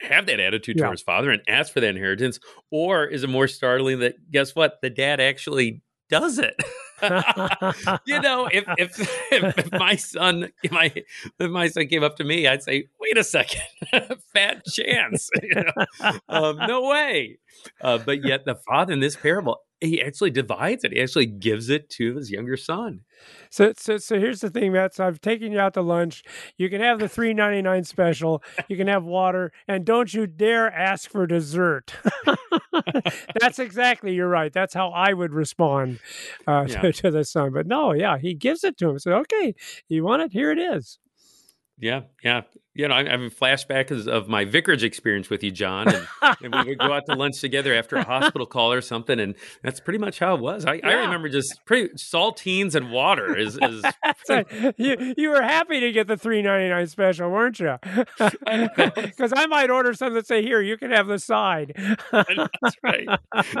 have 0.00 0.26
that 0.26 0.40
attitude 0.40 0.76
Yeah. 0.78 0.86
towards 0.86 1.02
father 1.02 1.30
and 1.30 1.40
ask 1.48 1.72
for 1.72 1.80
that 1.80 1.88
inheritance, 1.88 2.38
or 2.70 3.06
is 3.06 3.24
it 3.24 3.28
more 3.30 3.46
startling 3.48 4.00
that 4.00 4.14
guess 4.30 4.54
what, 4.54 4.80
the 4.82 4.90
dad 4.90 5.20
actually 5.20 5.82
does 6.08 6.38
it? 6.38 6.54
you 8.06 8.20
know, 8.20 8.48
if 8.52 8.64
if, 8.78 9.00
if 9.32 9.58
if 9.58 9.72
my 9.72 9.96
son, 9.96 10.48
if 10.62 10.70
my 10.70 10.92
if 11.38 11.50
my 11.50 11.68
son 11.68 11.86
came 11.86 12.04
up 12.04 12.16
to 12.16 12.24
me, 12.24 12.46
I'd 12.46 12.62
say, 12.62 12.86
"Wait 13.00 13.18
a 13.18 13.24
second, 13.24 13.62
fat 14.34 14.64
chance." 14.66 15.30
You 15.42 15.62
know? 15.62 16.12
um, 16.28 16.56
no 16.66 16.88
way. 16.88 17.38
Uh, 17.80 17.98
but 17.98 18.24
yet, 18.24 18.44
the 18.44 18.54
father 18.54 18.92
in 18.92 19.00
this 19.00 19.16
parable, 19.16 19.58
he 19.84 20.02
actually 20.02 20.30
divides 20.30 20.84
it. 20.84 20.92
He 20.92 21.00
actually 21.00 21.26
gives 21.26 21.68
it 21.70 21.88
to 21.90 22.14
his 22.16 22.30
younger 22.30 22.56
son. 22.56 23.00
so, 23.50 23.72
so, 23.76 23.98
so 23.98 24.18
here's 24.18 24.40
the 24.40 24.50
thing, 24.50 24.72
Matt. 24.72 24.94
So 24.94 25.06
I've 25.06 25.20
taken 25.20 25.52
you 25.52 25.60
out 25.60 25.74
to 25.74 25.82
lunch. 25.82 26.22
You 26.58 26.68
can 26.70 26.80
have 26.80 26.98
the 26.98 27.08
three 27.08 27.34
ninety 27.34 27.62
nine 27.62 27.84
special. 27.84 28.42
You 28.68 28.76
can 28.76 28.88
have 28.88 29.04
water, 29.04 29.52
and 29.68 29.84
don't 29.84 30.12
you 30.12 30.26
dare 30.26 30.72
ask 30.72 31.10
for 31.10 31.26
dessert. 31.26 31.94
That's 33.40 33.58
exactly 33.58 34.14
you're 34.14 34.28
right. 34.28 34.52
That's 34.52 34.74
how 34.74 34.90
I 34.90 35.12
would 35.12 35.32
respond 35.32 36.00
uh, 36.46 36.66
Yeah. 36.68 36.80
to, 36.82 36.92
to 36.92 37.10
the 37.10 37.24
son. 37.24 37.52
But 37.52 37.66
no, 37.66 37.92
yeah, 37.92 38.18
he 38.18 38.34
gives 38.34 38.64
it 38.64 38.76
to 38.78 38.90
him. 38.90 38.98
So 38.98 39.12
okay, 39.20 39.54
you 39.88 40.04
want 40.04 40.22
it? 40.22 40.32
Here 40.32 40.50
it 40.50 40.58
is. 40.58 40.98
Yeah, 41.78 42.02
yeah. 42.22 42.42
You 42.76 42.88
know, 42.88 42.94
I'm 42.94 43.06
having 43.06 43.30
flashbacks 43.30 44.08
of 44.08 44.28
my 44.28 44.44
vicarage 44.44 44.82
experience 44.82 45.30
with 45.30 45.44
you, 45.44 45.52
John, 45.52 45.86
and, 45.94 46.06
and 46.42 46.54
we 46.54 46.70
would 46.70 46.78
go 46.80 46.92
out 46.92 47.06
to 47.06 47.14
lunch 47.16 47.40
together 47.40 47.72
after 47.72 47.94
a 47.96 48.02
hospital 48.04 48.46
call 48.46 48.72
or 48.72 48.80
something, 48.80 49.20
and 49.20 49.36
that's 49.62 49.78
pretty 49.78 49.98
much 49.98 50.18
how 50.18 50.34
it 50.34 50.40
was. 50.40 50.64
I, 50.66 50.80
I 50.82 50.94
remember 50.94 51.28
just 51.28 51.64
pretty 51.66 51.94
saltines 51.94 52.74
and 52.74 52.90
water 52.90 53.36
is, 53.36 53.56
is 53.62 53.84
So 54.24 54.42
you 54.76 55.14
you 55.16 55.30
were 55.30 55.42
happy 55.42 55.78
to 55.80 55.92
get 55.92 56.08
the 56.08 56.16
three 56.16 56.42
ninety 56.42 56.68
nine 56.68 56.86
special, 56.88 57.30
weren't 57.30 57.60
you? 57.60 57.76
Because 59.14 59.32
I 59.36 59.46
might 59.46 59.70
order 59.70 59.94
something 59.94 60.14
that 60.14 60.26
say, 60.26 60.42
"Here, 60.42 60.60
you 60.60 60.76
can 60.76 60.90
have 60.90 61.06
the 61.06 61.18
side." 61.18 61.74
that's 62.10 62.76
right. 62.82 63.06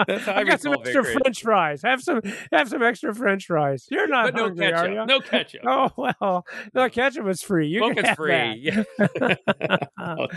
That's 0.06 0.28
I, 0.28 0.40
I 0.40 0.44
got 0.44 0.60
some 0.60 0.74
extra 0.74 1.02
vicarage. 1.02 1.22
French 1.22 1.42
fries. 1.42 1.82
Have 1.82 2.02
some 2.02 2.20
have 2.52 2.68
some 2.68 2.82
extra 2.82 3.14
French 3.14 3.46
fries. 3.46 3.86
You're 3.90 4.08
not 4.08 4.26
but 4.26 4.34
no 4.34 4.44
hungry, 4.44 4.66
are 4.66 4.70
ketchup. 4.72 4.90
you? 4.90 5.06
No 5.06 5.20
ketchup. 5.20 5.60
Oh 5.66 5.90
well, 5.96 6.46
no 6.74 6.88
ketchup 6.88 7.26
is 7.28 7.42
free. 7.42 7.68
You 7.68 7.80
Coke 7.80 7.96
can 7.96 8.04
have 8.04 8.16
free. 8.16 8.54
Yeah. 8.54 8.82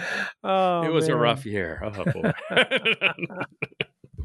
oh, 0.43 0.81
it 0.83 0.91
was 0.91 1.07
a 1.07 1.15
rough 1.15 1.45
year. 1.45 1.81
Oh 1.83 2.03
boy. 2.05 2.31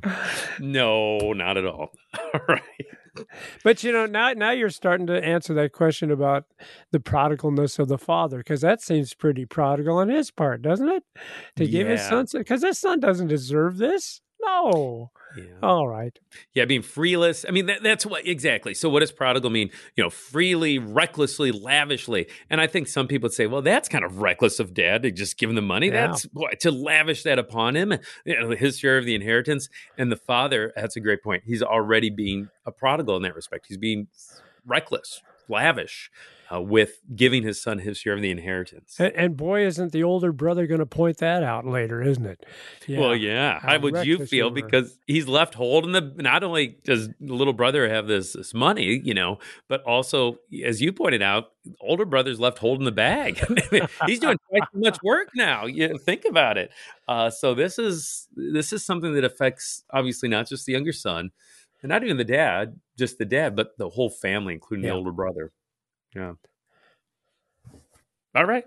no, 0.61 1.19
not 1.33 1.57
at 1.57 1.67
all. 1.67 1.93
All 2.35 2.41
right. 2.49 2.63
But 3.63 3.85
you 3.85 3.93
know, 3.93 4.07
now 4.07 4.33
now 4.33 4.53
you're 4.53 4.71
starting 4.71 5.07
to 5.09 5.23
answer 5.23 5.53
that 5.55 5.73
question 5.73 6.11
about 6.11 6.45
the 6.93 6.99
prodigalness 6.99 7.79
of 7.79 7.89
the 7.89 7.99
father, 7.99 8.39
because 8.39 8.63
that 8.63 8.81
seems 8.81 9.13
pretty 9.15 9.45
prodigal 9.45 9.99
on 9.99 10.09
his 10.09 10.31
part, 10.31 10.63
doesn't 10.63 10.89
it? 10.89 11.05
To 11.57 11.67
give 11.67 11.89
his 11.89 12.01
son, 12.01 12.27
because 12.33 12.63
his 12.63 12.79
son 12.79 13.01
doesn't 13.01 13.29
deserve 13.29 13.77
this. 13.77 14.23
No. 14.45 15.11
Yeah. 15.37 15.45
All 15.63 15.89
right. 15.89 16.19
Yeah, 16.53 16.65
being 16.67 16.83
freeless. 16.83 17.45
I 17.49 17.53
mean, 17.53 17.67
that, 17.67 17.83
that's 17.83 18.05
what 18.05 18.27
exactly. 18.27 18.75
So, 18.75 18.89
what 18.89 19.01
does 19.01 19.13
prodigal 19.13 19.51
mean? 19.51 19.71
You 19.97 20.05
know, 20.05 20.11
freely, 20.11 20.79
recklessly, 20.79 21.53
lavishly. 21.53 22.27
And 22.51 22.61
I 22.61 22.67
think 22.67 22.89
some 22.89 23.09
people 23.09 23.27
would 23.29 23.35
say, 23.35 23.47
well, 23.47 23.63
that's 23.63 23.89
kind 23.89 24.05
of 24.05 24.19
reckless 24.19 24.61
of 24.61 24.75
dad 24.75 25.03
to 25.03 25.11
just 25.11 25.39
give 25.39 25.49
him 25.49 25.57
the 25.57 25.63
money. 25.63 25.87
Yeah. 25.87 26.09
That's 26.09 26.27
boy, 26.27 26.51
to 26.61 26.71
lavish 26.71 27.23
that 27.23 27.39
upon 27.39 27.77
him, 27.77 27.95
you 28.25 28.39
know, 28.39 28.51
his 28.51 28.79
share 28.79 28.99
of 28.99 29.05
the 29.05 29.15
inheritance. 29.15 29.69
And 29.97 30.13
the 30.13 30.17
father, 30.17 30.73
that's 30.77 30.97
a 30.97 31.01
great 31.01 31.23
point. 31.23 31.45
He's 31.47 31.63
already 31.63 32.11
being 32.11 32.49
a 32.67 32.73
prodigal 32.73 33.17
in 33.17 33.23
that 33.23 33.35
respect. 33.35 33.67
He's 33.69 33.79
being 33.79 34.09
reckless, 34.67 35.23
lavish 35.49 36.11
uh, 36.53 36.61
with 36.61 37.01
giving 37.15 37.43
his 37.43 37.63
son 37.63 37.79
his 37.79 37.99
share 37.99 38.15
of 38.15 38.21
the 38.21 38.31
inheritance. 38.31 38.97
And, 38.99 39.13
and 39.15 39.37
boy, 39.37 39.65
isn't 39.67 39.93
the 39.93 40.03
older 40.05 40.33
brother 40.33 40.67
going 40.67 40.81
to 40.81 40.87
point 40.87 41.19
that 41.19 41.43
out 41.43 41.67
later, 41.67 42.03
isn't 42.03 42.27
it? 42.27 42.45
Well, 42.89 43.17
yeah. 43.17 43.61
How 43.61 43.69
How 43.71 43.79
would 43.79 44.05
you 44.05 44.27
feel? 44.27 44.51
Because 44.51 44.99
he's 45.07 45.27
left 45.29 45.55
holding 45.55 45.93
the. 45.93 46.13
Not 46.17 46.43
only 46.45 46.79
does 46.85 47.09
the 47.09 47.35
little 47.35 47.53
brother 47.53 47.89
have 47.89 48.07
this, 48.07 48.35
this 48.35 48.53
money, 48.53 49.01
you 49.03 49.15
know, 49.15 49.39
but 49.69 49.83
also, 49.85 50.39
as 50.65 50.83
you 50.83 50.93
pointed 50.93 51.23
out, 51.23 51.53
older 51.81 52.05
brother's 52.05 52.41
left 52.41 52.59
holding 52.59 52.85
the 52.85 52.93
bag. 52.93 53.39
he's 54.07 54.19
doing 54.21 54.37
twice 54.51 54.69
as 54.75 54.81
much 54.81 54.99
work 55.03 55.29
now. 55.35 55.67
You 55.67 55.97
think 55.99 56.25
about 56.29 56.59
it. 56.59 56.71
Uh, 57.09 57.31
so 57.31 57.55
this 57.55 57.79
is 57.79 58.29
this 58.35 58.73
is 58.73 58.85
something 58.85 59.15
that 59.15 59.25
affects 59.25 59.85
obviously 59.91 60.29
not 60.29 60.49
just 60.49 60.67
the 60.67 60.73
younger 60.73 60.93
son, 60.93 61.31
and 61.83 61.89
not 61.89 62.05
even 62.05 62.17
the 62.17 62.25
dad, 62.25 62.79
just 62.99 63.19
the 63.19 63.25
dad, 63.25 63.57
but 63.57 63.77
the 63.79 63.89
whole 63.89 64.11
family, 64.11 64.55
including 64.55 64.85
Yeah. 64.85 64.91
the 64.91 64.97
older 64.97 65.13
brother. 65.13 65.53
Yeah. 66.15 66.33
All 68.35 68.45
right. 68.45 68.65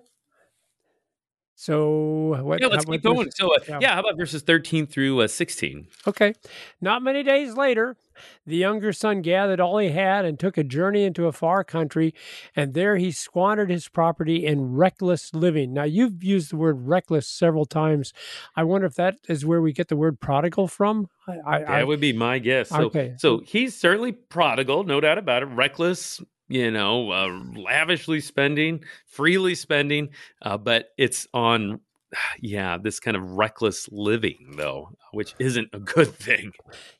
So 1.57 2.37
what? 2.43 2.59
Yeah, 2.61 2.67
let's 2.67 2.85
how- 2.85 2.91
keep 2.91 3.01
going. 3.01 3.31
So, 3.31 3.55
uh, 3.55 3.59
yeah. 3.67 3.79
yeah. 3.81 3.93
how 3.93 4.01
about 4.01 4.17
verses 4.17 4.41
13 4.41 4.87
through 4.87 5.21
uh, 5.21 5.27
16? 5.27 5.87
Okay. 6.05 6.33
Not 6.81 7.01
many 7.01 7.23
days 7.23 7.55
later, 7.55 7.95
the 8.45 8.57
younger 8.57 8.91
son 8.91 9.21
gathered 9.21 9.61
all 9.61 9.77
he 9.77 9.89
had 9.89 10.25
and 10.25 10.37
took 10.37 10.57
a 10.57 10.63
journey 10.65 11.05
into 11.05 11.27
a 11.27 11.31
far 11.31 11.63
country, 11.63 12.13
and 12.57 12.73
there 12.73 12.97
he 12.97 13.09
squandered 13.11 13.69
his 13.69 13.87
property 13.87 14.45
in 14.45 14.75
reckless 14.75 15.33
living. 15.33 15.73
Now, 15.73 15.83
you've 15.85 16.23
used 16.23 16.51
the 16.51 16.57
word 16.57 16.87
reckless 16.87 17.25
several 17.27 17.65
times. 17.65 18.11
I 18.57 18.63
wonder 18.63 18.85
if 18.85 18.95
that 18.95 19.15
is 19.29 19.45
where 19.45 19.61
we 19.61 19.71
get 19.71 19.87
the 19.87 19.95
word 19.97 20.19
prodigal 20.19 20.67
from. 20.67 21.07
I, 21.25 21.31
I, 21.37 21.55
I 21.55 21.59
That 21.79 21.87
would 21.87 22.01
be 22.01 22.13
my 22.13 22.37
guess. 22.37 22.67
So, 22.69 22.81
Okay. 22.83 23.15
so 23.17 23.39
he's 23.39 23.75
certainly 23.79 24.11
prodigal, 24.11 24.83
no 24.83 24.99
doubt 24.99 25.17
about 25.17 25.41
it. 25.41 25.47
Reckless, 25.47 26.21
you 26.47 26.71
know, 26.71 27.11
uh, 27.11 27.27
lavishly 27.55 28.19
spending, 28.21 28.83
freely 29.05 29.55
spending, 29.55 30.09
uh, 30.41 30.57
but 30.57 30.89
it's 30.97 31.27
on, 31.33 31.79
yeah, 32.41 32.77
this 32.77 32.99
kind 32.99 33.17
of 33.17 33.23
reckless 33.31 33.89
living 33.91 34.53
though, 34.57 34.89
which 35.11 35.33
isn't 35.39 35.69
a 35.73 35.79
good 35.79 36.13
thing. 36.15 36.51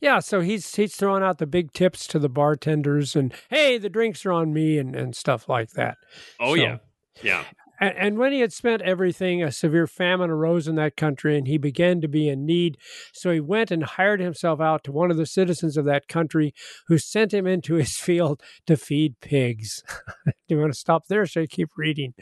yeah. 0.01 0.19
So 0.19 0.41
he's 0.41 0.75
he's 0.75 0.95
throwing 0.95 1.23
out 1.23 1.37
the 1.37 1.45
big 1.47 1.71
tips 1.73 2.07
to 2.07 2.19
the 2.19 2.29
bartenders, 2.29 3.15
and 3.15 3.33
hey, 3.49 3.77
the 3.77 3.89
drinks 3.89 4.25
are 4.25 4.31
on 4.33 4.53
me, 4.53 4.77
and 4.77 4.95
and 4.95 5.15
stuff 5.15 5.47
like 5.49 5.71
that. 5.71 5.97
Oh 6.39 6.55
So- 6.55 6.61
yeah, 6.61 6.77
yeah. 7.23 7.43
And, 7.79 7.97
and 7.97 8.17
when 8.17 8.31
he 8.31 8.39
had 8.39 8.53
spent 8.53 8.81
everything, 8.81 9.43
a 9.43 9.51
severe 9.51 9.87
famine 9.87 10.29
arose 10.29 10.67
in 10.67 10.75
that 10.75 10.97
country, 10.97 11.37
and 11.37 11.47
he 11.47 11.57
began 11.57 12.01
to 12.01 12.07
be 12.07 12.29
in 12.29 12.45
need. 12.45 12.77
So 13.13 13.31
he 13.31 13.39
went 13.39 13.71
and 13.71 13.83
hired 13.83 14.19
himself 14.19 14.59
out 14.61 14.83
to 14.85 14.91
one 14.91 15.11
of 15.11 15.17
the 15.17 15.25
citizens 15.25 15.77
of 15.77 15.85
that 15.85 16.07
country, 16.07 16.53
who 16.87 16.97
sent 16.97 17.33
him 17.33 17.47
into 17.47 17.75
his 17.75 17.95
field 17.97 18.41
to 18.67 18.77
feed 18.77 19.19
pigs. 19.21 19.83
Do 20.25 20.33
you 20.55 20.59
want 20.59 20.73
to 20.73 20.79
stop 20.79 21.07
there? 21.07 21.21
or 21.21 21.25
Should 21.25 21.43
I 21.43 21.47
keep 21.47 21.69
reading? 21.77 22.13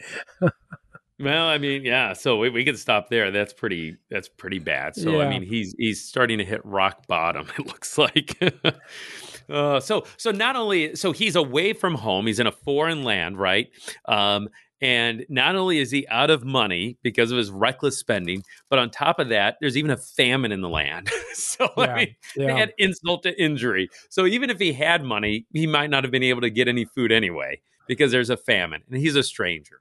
Well, 1.20 1.46
I 1.46 1.58
mean, 1.58 1.84
yeah. 1.84 2.12
So 2.12 2.38
we, 2.38 2.50
we 2.50 2.64
can 2.64 2.76
stop 2.76 3.08
there. 3.08 3.30
That's 3.30 3.52
pretty. 3.52 3.96
That's 4.10 4.28
pretty 4.28 4.58
bad. 4.58 4.96
So 4.96 5.10
Yeah. 5.12 5.24
I 5.24 5.28
mean, 5.28 5.42
he's 5.42 5.74
he's 5.78 6.04
starting 6.04 6.38
to 6.38 6.44
hit 6.44 6.64
rock 6.64 7.06
bottom. 7.06 7.46
It 7.58 7.66
looks 7.66 7.96
like. 7.96 8.36
uh, 9.48 9.78
so 9.78 10.04
so 10.16 10.32
not 10.32 10.56
only 10.56 10.96
so 10.96 11.12
he's 11.12 11.36
away 11.36 11.72
from 11.72 11.94
home. 11.94 12.26
He's 12.26 12.40
in 12.40 12.48
a 12.48 12.52
foreign 12.52 13.04
land, 13.04 13.38
right? 13.38 13.68
Um, 14.06 14.48
and 14.80 15.24
not 15.28 15.56
only 15.56 15.78
is 15.78 15.90
he 15.90 16.06
out 16.08 16.30
of 16.30 16.44
money 16.44 16.98
because 17.02 17.30
of 17.30 17.38
his 17.38 17.50
reckless 17.50 17.98
spending, 17.98 18.42
but 18.68 18.78
on 18.78 18.90
top 18.90 19.18
of 19.18 19.28
that, 19.28 19.56
there's 19.60 19.76
even 19.76 19.90
a 19.90 19.96
famine 19.96 20.52
in 20.52 20.60
the 20.60 20.68
land. 20.68 21.10
so 21.34 21.70
Yeah, 21.76 21.84
I 21.84 21.96
mean, 21.96 22.14
they 22.36 22.52
had 22.52 22.72
insult 22.78 23.22
to 23.22 23.40
injury. 23.40 23.88
So 24.10 24.26
even 24.26 24.50
if 24.50 24.58
he 24.58 24.72
had 24.72 25.02
money, 25.02 25.46
he 25.52 25.66
might 25.66 25.90
not 25.90 26.04
have 26.04 26.10
been 26.10 26.22
able 26.22 26.42
to 26.42 26.50
get 26.50 26.68
any 26.68 26.84
food 26.84 27.12
anyway 27.12 27.60
because 27.86 28.12
there's 28.12 28.30
a 28.30 28.36
famine 28.36 28.82
and 28.88 28.98
he's 28.98 29.16
a 29.16 29.22
stranger. 29.22 29.80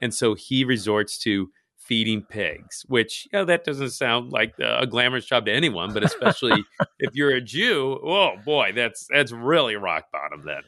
And 0.00 0.14
so 0.14 0.34
he 0.34 0.64
resorts 0.64 1.18
to 1.18 1.50
feeding 1.76 2.22
pigs, 2.22 2.84
which 2.88 3.26
you 3.32 3.38
know, 3.38 3.44
that 3.44 3.64
doesn't 3.64 3.90
sound 3.90 4.30
like 4.30 4.54
a 4.58 4.86
glamorous 4.86 5.26
job 5.26 5.46
to 5.46 5.52
anyone, 5.52 5.92
but 5.92 6.04
especially 6.04 6.64
if 6.98 7.14
you're 7.14 7.32
a 7.32 7.40
Jew, 7.40 7.98
oh 8.02 8.36
boy, 8.44 8.72
that's 8.74 9.06
that's 9.10 9.32
really 9.32 9.76
rock 9.76 10.04
bottom 10.12 10.44
then. 10.46 10.62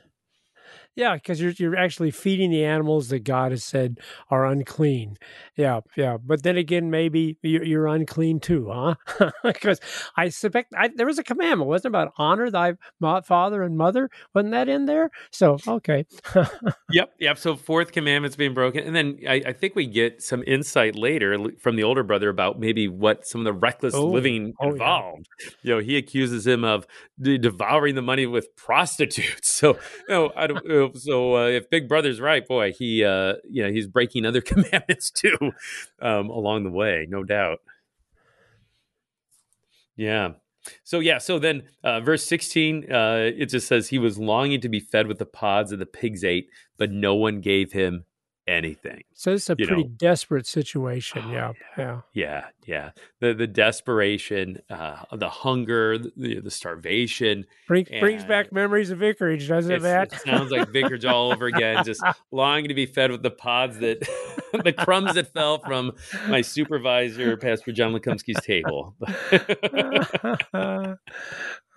Yeah, 0.94 1.14
because 1.14 1.40
you're 1.40 1.52
you're 1.52 1.76
actually 1.76 2.10
feeding 2.10 2.50
the 2.50 2.64
animals 2.64 3.08
that 3.08 3.20
God 3.20 3.52
has 3.52 3.64
said 3.64 3.98
are 4.30 4.44
unclean. 4.46 5.16
Yeah, 5.56 5.80
yeah. 5.96 6.18
But 6.22 6.42
then 6.42 6.56
again, 6.56 6.90
maybe 6.90 7.38
you're, 7.42 7.64
you're 7.64 7.86
unclean 7.86 8.40
too, 8.40 8.70
huh? 8.70 8.94
Because 9.42 9.80
I 10.16 10.28
suspect 10.28 10.72
I, 10.76 10.88
there 10.94 11.06
was 11.06 11.18
a 11.18 11.22
commandment, 11.24 11.68
wasn't 11.68 11.94
it, 11.94 11.98
about 11.98 12.12
honor 12.16 12.50
thy 12.50 12.74
father 13.24 13.62
and 13.62 13.76
mother? 13.76 14.10
Wasn't 14.34 14.52
that 14.52 14.68
in 14.68 14.86
there? 14.86 15.10
So 15.30 15.58
okay, 15.66 16.04
Yep, 16.90 17.12
yep. 17.18 17.38
So 17.38 17.56
fourth 17.56 17.92
commandment's 17.92 18.36
being 18.36 18.54
broken, 18.54 18.84
and 18.84 18.94
then 18.94 19.18
I, 19.28 19.42
I 19.46 19.52
think 19.52 19.74
we 19.74 19.86
get 19.86 20.22
some 20.22 20.42
insight 20.46 20.96
later 20.96 21.38
from 21.60 21.76
the 21.76 21.84
older 21.84 22.02
brother 22.02 22.28
about 22.28 22.60
maybe 22.60 22.88
what 22.88 23.26
some 23.26 23.40
of 23.40 23.44
the 23.44 23.52
reckless 23.52 23.94
Oh, 23.94 24.06
living 24.06 24.54
oh, 24.60 24.66
yeah. 24.66 24.72
involved. 24.72 25.28
You 25.62 25.74
know, 25.74 25.78
he 25.80 25.96
accuses 25.96 26.46
him 26.46 26.64
of 26.64 26.86
devouring 27.20 27.94
the 27.94 28.02
money 28.02 28.26
with 28.26 28.54
prostitutes. 28.56 29.50
So, 29.62 29.74
you 30.08 30.14
know, 30.14 30.32
I 30.34 30.46
don't, 30.48 30.68
uh, 30.68 30.81
so 30.94 31.36
uh, 31.36 31.46
if 31.48 31.70
Big 31.70 31.88
Brother's 31.88 32.20
right, 32.20 32.46
boy, 32.46 32.72
he, 32.72 33.04
uh, 33.04 33.34
you 33.48 33.62
know, 33.62 33.70
he's 33.70 33.86
breaking 33.86 34.24
other 34.26 34.40
commandments 34.52 35.10
too 35.10 35.36
um, 36.00 36.28
along 36.30 36.64
the 36.64 36.70
way, 36.70 37.06
no 37.08 37.22
doubt. 37.24 37.60
Yeah. 39.96 40.32
So 40.84 41.00
yeah, 41.00 41.18
so 41.18 41.38
then 41.38 41.64
uh, 41.82 42.00
verse 42.00 42.24
sixteen, 42.24 42.90
uh, 42.90 43.30
it 43.36 43.46
just 43.46 43.66
says 43.66 43.88
he 43.88 43.98
was 43.98 44.18
longing 44.18 44.60
to 44.60 44.68
be 44.68 44.78
fed 44.80 45.06
with 45.08 45.18
the 45.18 45.26
pods 45.26 45.70
that 45.70 45.78
the 45.78 45.86
pigs 45.86 46.22
ate, 46.24 46.48
but 46.78 46.90
no 46.90 47.14
one 47.16 47.40
gave 47.40 47.72
him 47.72 48.04
anything. 48.46 49.02
so 49.14 49.32
it's 49.32 49.48
a 49.50 49.56
You 49.58 49.66
pretty 49.66 49.82
know. 49.84 49.90
desperate 49.96 50.46
situation. 50.46 51.22
Oh, 51.26 51.32
yeah, 51.32 51.52
yeah. 51.78 52.00
Yeah, 52.12 52.44
yeah. 52.66 52.90
The 53.20 53.34
the 53.34 53.46
desperation, 53.46 54.60
uh, 54.70 55.04
the 55.12 55.28
hunger, 55.28 55.98
the, 55.98 56.40
the 56.40 56.50
starvation. 56.50 57.46
Brings 57.66 57.88
brings 57.88 58.24
back 58.24 58.52
memories 58.52 58.90
of 58.90 58.98
vicarage, 58.98 59.48
doesn't 59.48 59.70
it, 59.70 59.82
Matt? 59.82 60.12
It 60.12 60.20
sounds 60.20 60.50
like 60.50 60.70
vicarage 60.70 61.04
all 61.04 61.32
over 61.32 61.46
again. 61.46 61.84
Just 61.84 62.02
longing 62.30 62.68
to 62.68 62.74
be 62.74 62.86
fed 62.86 63.10
with 63.10 63.22
the 63.22 63.30
pods 63.30 63.78
that, 63.78 64.00
the 64.64 64.72
crumbs 64.72 65.14
that 65.14 65.32
fell 65.32 65.58
from 65.58 65.92
my 66.28 66.40
supervisor, 66.40 67.36
Pastor 67.36 67.72
John 67.72 67.92
Lekumsky's 67.92 68.42
table. 68.44 68.94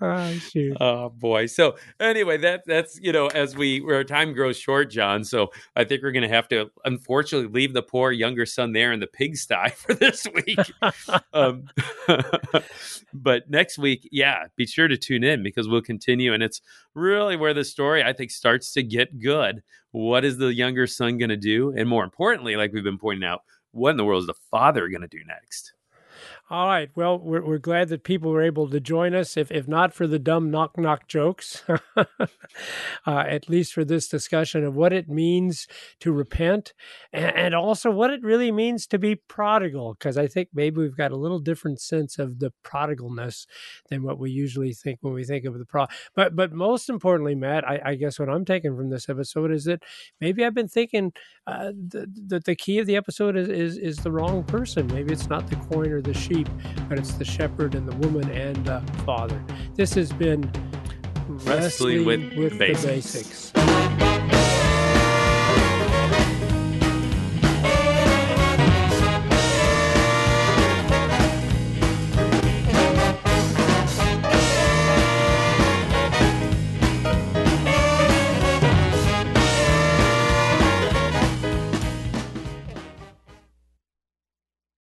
oh, 0.01 0.31
shoot. 0.33 0.77
Oh 0.79 1.09
boy. 1.09 1.45
So 1.47 1.75
anyway, 1.99 2.37
that 2.37 2.63
that's 2.65 2.99
you 3.01 3.11
know, 3.11 3.27
as 3.27 3.55
we 3.55 3.81
our 3.81 4.03
time 4.03 4.33
grows 4.33 4.57
short, 4.57 4.89
John. 4.89 5.23
So 5.23 5.51
I 5.75 5.83
think 5.83 6.03
we're 6.03 6.11
gonna 6.11 6.27
have 6.27 6.47
to 6.49 6.71
unfortunately 6.83 7.49
leave 7.49 7.73
the 7.73 7.81
poor 7.83 8.11
younger 8.11 8.45
son 8.45 8.73
there 8.73 8.91
in 8.91 8.99
the 8.99 9.07
pigsty 9.07 9.69
for 9.75 9.93
this 9.93 10.27
week. 10.33 10.59
um, 11.33 11.65
but 13.13 13.49
next 13.49 13.77
week, 13.77 14.07
yeah, 14.11 14.45
be 14.55 14.65
sure 14.65 14.87
to 14.87 14.97
tune 14.97 15.23
in 15.23 15.43
because 15.43 15.67
we'll 15.67 15.81
continue, 15.81 16.33
and 16.33 16.43
it's 16.43 16.61
really 16.93 17.35
where 17.35 17.53
the 17.53 17.63
story 17.63 18.03
I 18.03 18.13
think 18.13 18.31
starts 18.31 18.71
to 18.73 18.83
get 18.83 19.19
good. 19.19 19.63
What 19.91 20.25
is 20.25 20.37
the 20.37 20.53
younger 20.53 20.87
son 20.87 21.17
gonna 21.17 21.37
do? 21.37 21.73
And 21.75 21.87
more 21.87 22.03
importantly, 22.03 22.55
like 22.55 22.73
we've 22.73 22.83
been 22.83 22.97
pointing 22.97 23.27
out, 23.27 23.41
what 23.71 23.91
in 23.91 23.97
the 23.97 24.05
world 24.05 24.23
is 24.23 24.27
the 24.27 24.33
father 24.51 24.87
gonna 24.89 25.07
do 25.07 25.19
next? 25.27 25.73
All 26.47 26.67
right. 26.67 26.91
Well, 26.93 27.17
we're, 27.17 27.43
we're 27.43 27.57
glad 27.57 27.89
that 27.89 28.03
people 28.03 28.29
were 28.29 28.43
able 28.43 28.69
to 28.69 28.79
join 28.79 29.15
us. 29.15 29.35
If, 29.35 29.51
if 29.51 29.67
not 29.67 29.95
for 29.95 30.05
the 30.05 30.19
dumb 30.19 30.51
knock 30.51 30.77
knock 30.77 31.07
jokes, 31.07 31.63
uh, 31.97 32.05
at 33.07 33.49
least 33.49 33.73
for 33.73 33.83
this 33.83 34.07
discussion 34.07 34.63
of 34.63 34.75
what 34.75 34.93
it 34.93 35.09
means 35.09 35.67
to 36.01 36.11
repent 36.11 36.73
and, 37.11 37.35
and 37.35 37.55
also 37.55 37.89
what 37.89 38.11
it 38.11 38.21
really 38.21 38.51
means 38.51 38.85
to 38.87 38.99
be 38.99 39.15
prodigal. 39.15 39.95
Because 39.95 40.19
I 40.19 40.27
think 40.27 40.49
maybe 40.53 40.77
we've 40.77 40.95
got 40.95 41.11
a 41.11 41.15
little 41.15 41.39
different 41.39 41.81
sense 41.81 42.19
of 42.19 42.37
the 42.37 42.53
prodigalness 42.63 43.47
than 43.89 44.03
what 44.03 44.19
we 44.19 44.29
usually 44.29 44.73
think 44.73 44.99
when 45.01 45.13
we 45.13 45.23
think 45.23 45.45
of 45.45 45.57
the 45.57 45.65
pro. 45.65 45.87
But 46.15 46.35
but 46.35 46.53
most 46.53 46.89
importantly, 46.89 47.33
Matt, 47.33 47.67
I, 47.67 47.81
I 47.83 47.95
guess 47.95 48.19
what 48.19 48.29
I'm 48.29 48.45
taking 48.45 48.77
from 48.77 48.91
this 48.91 49.09
episode 49.09 49.51
is 49.51 49.63
that 49.63 49.81
maybe 50.21 50.45
I've 50.45 50.53
been 50.53 50.67
thinking 50.67 51.11
uh, 51.47 51.71
that 51.87 52.07
the, 52.27 52.39
the 52.39 52.55
key 52.55 52.77
of 52.77 52.85
the 52.85 52.97
episode 52.97 53.35
is, 53.35 53.49
is 53.49 53.77
is 53.79 53.97
the 53.97 54.11
wrong 54.11 54.43
person. 54.43 54.85
Maybe 54.85 55.11
it's 55.11 55.27
not 55.27 55.47
the 55.47 55.55
coin 55.55 55.91
or 55.91 56.03
the 56.03 56.13
sheep 56.13 56.34
sheep, 56.35 56.49
but 56.89 56.99
it's 56.99 57.13
the 57.13 57.25
shepherd 57.25 57.75
and 57.75 57.87
the 57.87 57.95
woman 58.07 58.29
and 58.31 58.55
the 58.65 58.81
father. 59.05 59.41
This 59.75 59.93
has 59.93 60.11
been 60.11 60.51
Wrestling 61.27 62.05
with 62.05 62.51
the 62.53 62.57
Basics. 62.57 63.51
basics. 63.51 64.14